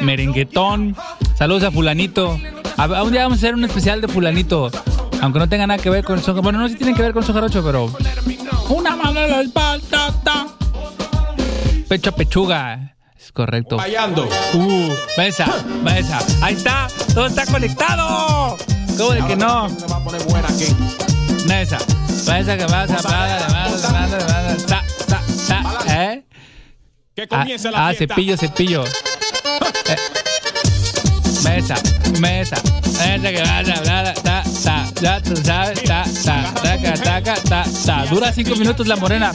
Merenguetón. 0.00 0.96
Saludos 1.36 1.64
a 1.64 1.70
Fulanito. 1.70 2.38
A, 2.76 2.84
a 2.84 3.02
un 3.02 3.12
día 3.12 3.22
vamos 3.22 3.38
a 3.38 3.40
hacer 3.40 3.54
un 3.54 3.64
especial 3.64 4.00
de 4.00 4.08
Fulanito. 4.08 4.70
Aunque 5.22 5.38
no 5.38 5.48
tenga 5.48 5.66
nada 5.66 5.80
que 5.80 5.88
ver 5.88 6.04
con 6.04 6.18
el 6.18 6.24
son. 6.24 6.40
Bueno, 6.42 6.58
no, 6.58 6.68
sí 6.68 6.74
tienen 6.74 6.96
que 6.96 7.02
ver 7.02 7.12
con 7.12 7.22
el 7.22 7.26
son 7.26 7.36
jarocho, 7.36 7.62
pero. 7.64 7.92
Una 8.68 8.96
mano 8.96 9.20
en 9.20 9.30
la 9.30 9.40
espalda. 9.42 10.12
ta. 10.24 10.48
Pecho 11.88 12.10
a 12.10 12.14
pechuga. 12.14 12.96
Es 13.16 13.30
correcto. 13.30 13.78
Fallando. 13.78 14.28
Uh, 14.54 14.92
mesa, 15.16 15.46
mesa. 15.84 16.18
Ahí 16.40 16.54
está. 16.54 16.88
Todo 17.14 17.26
está 17.26 17.46
conectado. 17.46 18.56
¿Cómo 18.98 19.10
de 19.12 19.24
que 19.26 19.36
no? 19.36 19.68
Se 19.68 19.86
va 19.86 19.96
a 19.96 20.04
poner 20.04 20.22
buena 20.24 20.48
aquí. 20.48 20.66
Mesa. 21.46 21.78
Mesa 22.26 22.56
que 22.56 22.66
vas 22.66 22.90
a. 22.90 24.71
Que 27.14 27.24
Ah, 27.24 27.28
la 27.30 27.42
ah, 27.42 27.44
fiesta. 27.44 28.14
cepillo, 28.14 28.36
cepillo. 28.38 28.84
Eh. 28.84 29.96
Mesa, 31.44 31.74
mesa, 32.20 32.56
mesa 32.96 33.30
que 33.30 33.42
vas 33.42 33.68
a 33.68 33.74
hablar, 33.74 34.14
ta, 34.22 34.42
ta, 34.64 34.86
ya 35.02 35.20
tú 35.20 35.36
sabes, 35.36 35.82
ta, 35.82 36.04
ta, 36.24 36.54
taca, 36.62 36.94
taca, 36.94 37.34
ta, 37.46 37.64
ta. 37.84 38.06
Dura 38.06 38.32
cinco 38.32 38.56
minutos 38.56 38.86
la 38.86 38.96
morena. 38.96 39.32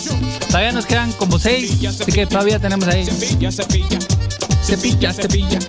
Todavía 0.47 0.71
nos 0.71 0.87
quedan 0.87 1.11
como 1.13 1.37
seis, 1.37 1.85
así 1.85 2.11
que 2.11 2.25
todavía 2.25 2.57
tenemos 2.57 2.87
ahí. 2.87 3.05
Cepilla, 3.05 3.51
cepilla. 3.51 3.99
Cepilla, 4.63 5.13
cepilla. 5.13 5.59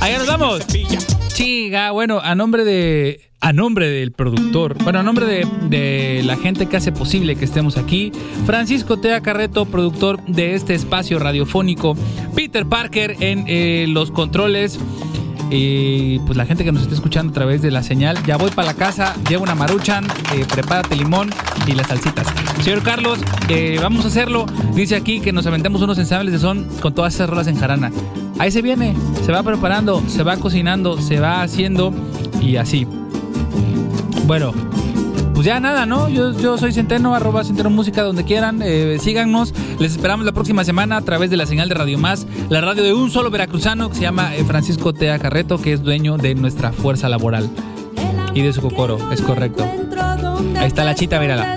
Allá 0.00 0.18
nos 0.18 0.26
vamos. 0.26 0.58
Cepilla. 0.58 0.98
Chiga, 1.36 1.90
bueno, 1.90 2.18
a 2.24 2.34
nombre 2.34 2.64
de. 2.64 3.20
A 3.40 3.52
nombre 3.52 3.90
del 3.90 4.10
productor, 4.10 4.82
bueno, 4.82 5.00
a 5.00 5.02
nombre 5.02 5.26
de, 5.26 6.22
la 6.24 6.36
gente 6.38 6.64
que 6.64 6.78
hace 6.78 6.92
posible 6.92 7.36
que 7.36 7.44
estemos 7.44 7.76
aquí, 7.76 8.10
Francisco 8.46 8.96
Tea 8.96 9.20
Carreto, 9.20 9.66
productor 9.66 10.24
de 10.24 10.54
este 10.54 10.74
espacio 10.74 11.18
radiofónico, 11.18 11.94
Peter 12.34 12.64
Parker 12.64 13.16
en 13.20 13.44
eh, 13.46 13.84
los 13.86 14.10
controles, 14.10 14.80
y 15.50 16.20
pues 16.20 16.38
la 16.38 16.46
gente 16.46 16.64
que 16.64 16.72
nos 16.72 16.82
está 16.82 16.94
escuchando 16.94 17.32
a 17.32 17.34
través 17.34 17.60
de 17.60 17.70
la 17.70 17.82
señal, 17.82 18.16
ya 18.24 18.38
voy 18.38 18.50
para 18.50 18.68
la 18.68 18.74
casa, 18.74 19.14
llevo 19.28 19.44
una 19.44 19.54
maruchan, 19.54 20.06
eh, 20.34 20.46
prepárate 20.50 20.96
limón 20.96 21.28
y 21.66 21.72
las 21.72 21.88
salsitas. 21.88 22.26
Señor 22.62 22.82
Carlos, 22.82 23.18
eh, 23.50 23.78
vamos 23.82 24.06
a 24.06 24.08
hacerlo. 24.08 24.46
Dice 24.74 24.96
aquí 24.96 25.20
que 25.20 25.34
nos 25.34 25.46
aventemos 25.46 25.82
unos 25.82 25.98
ensambles 25.98 26.32
de 26.32 26.38
son 26.38 26.66
con 26.80 26.94
todas 26.94 27.14
esas 27.14 27.28
rolas 27.28 27.46
en 27.46 27.56
jarana. 27.56 27.92
Ahí 28.38 28.50
se 28.50 28.62
viene, 28.62 28.94
se 29.24 29.32
va 29.32 29.42
preparando, 29.42 30.02
se 30.08 30.22
va 30.22 30.36
cocinando, 30.36 31.00
se 31.00 31.20
va 31.20 31.42
haciendo 31.42 31.92
y 32.40 32.56
así. 32.56 32.86
Bueno, 34.26 34.52
pues 35.34 35.46
ya 35.46 35.60
nada, 35.60 35.86
¿no? 35.86 36.08
Yo, 36.08 36.32
yo 36.38 36.58
soy 36.58 36.72
Centeno, 36.72 37.14
arroba 37.14 37.44
Centeno 37.44 37.70
Música, 37.70 38.02
donde 38.02 38.24
quieran. 38.24 38.60
eh, 38.62 38.98
síganos. 39.00 39.54
Les 39.78 39.92
esperamos 39.92 40.26
la 40.26 40.32
próxima 40.32 40.64
semana 40.64 40.96
a 40.96 41.02
través 41.02 41.30
de 41.30 41.36
la 41.36 41.46
señal 41.46 41.68
de 41.68 41.74
Radio 41.74 41.98
Más, 41.98 42.26
la 42.48 42.60
radio 42.60 42.82
de 42.82 42.92
un 42.92 43.10
solo 43.10 43.30
veracruzano 43.30 43.88
que 43.88 43.96
se 43.96 44.02
llama 44.02 44.34
eh, 44.34 44.44
Francisco 44.44 44.92
Tea 44.92 45.18
Carreto, 45.18 45.58
que 45.60 45.72
es 45.72 45.82
dueño 45.82 46.16
de 46.16 46.34
nuestra 46.34 46.72
fuerza 46.72 47.08
laboral. 47.08 47.48
Y 48.34 48.42
de 48.42 48.52
su 48.52 48.60
cocoro, 48.60 48.98
es 49.12 49.22
correcto. 49.22 49.64
Ahí 50.58 50.66
está 50.66 50.84
la 50.84 50.94
chita, 50.94 51.18
mírala. 51.18 51.56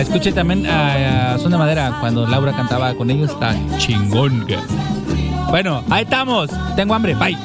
Escuche 0.00 0.32
también 0.32 0.66
a, 0.66 1.34
a 1.34 1.38
Son 1.38 1.50
de 1.50 1.58
Madera 1.58 1.96
cuando 2.00 2.26
Laura 2.26 2.52
cantaba 2.52 2.94
con 2.94 3.10
ellos. 3.10 3.30
Está 3.30 3.54
chingón. 3.78 4.46
Bueno, 5.50 5.82
ahí 5.90 6.04
estamos. 6.04 6.50
Tengo 6.76 6.94
hambre. 6.94 7.14
Bye. 7.14 7.36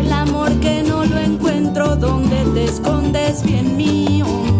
El 0.00 0.12
amor 0.12 0.52
que 0.60 0.82
no 0.82 1.04
lo 1.04 1.18
encuentro 1.18 1.96
donde 1.96 2.44
te 2.54 2.64
escondes 2.64 3.42
bien 3.44 3.76
mío. 3.76 4.53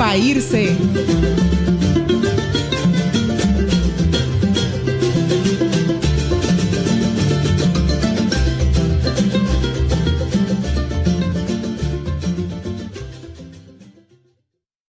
Para 0.00 0.16
irse. 0.16 1.49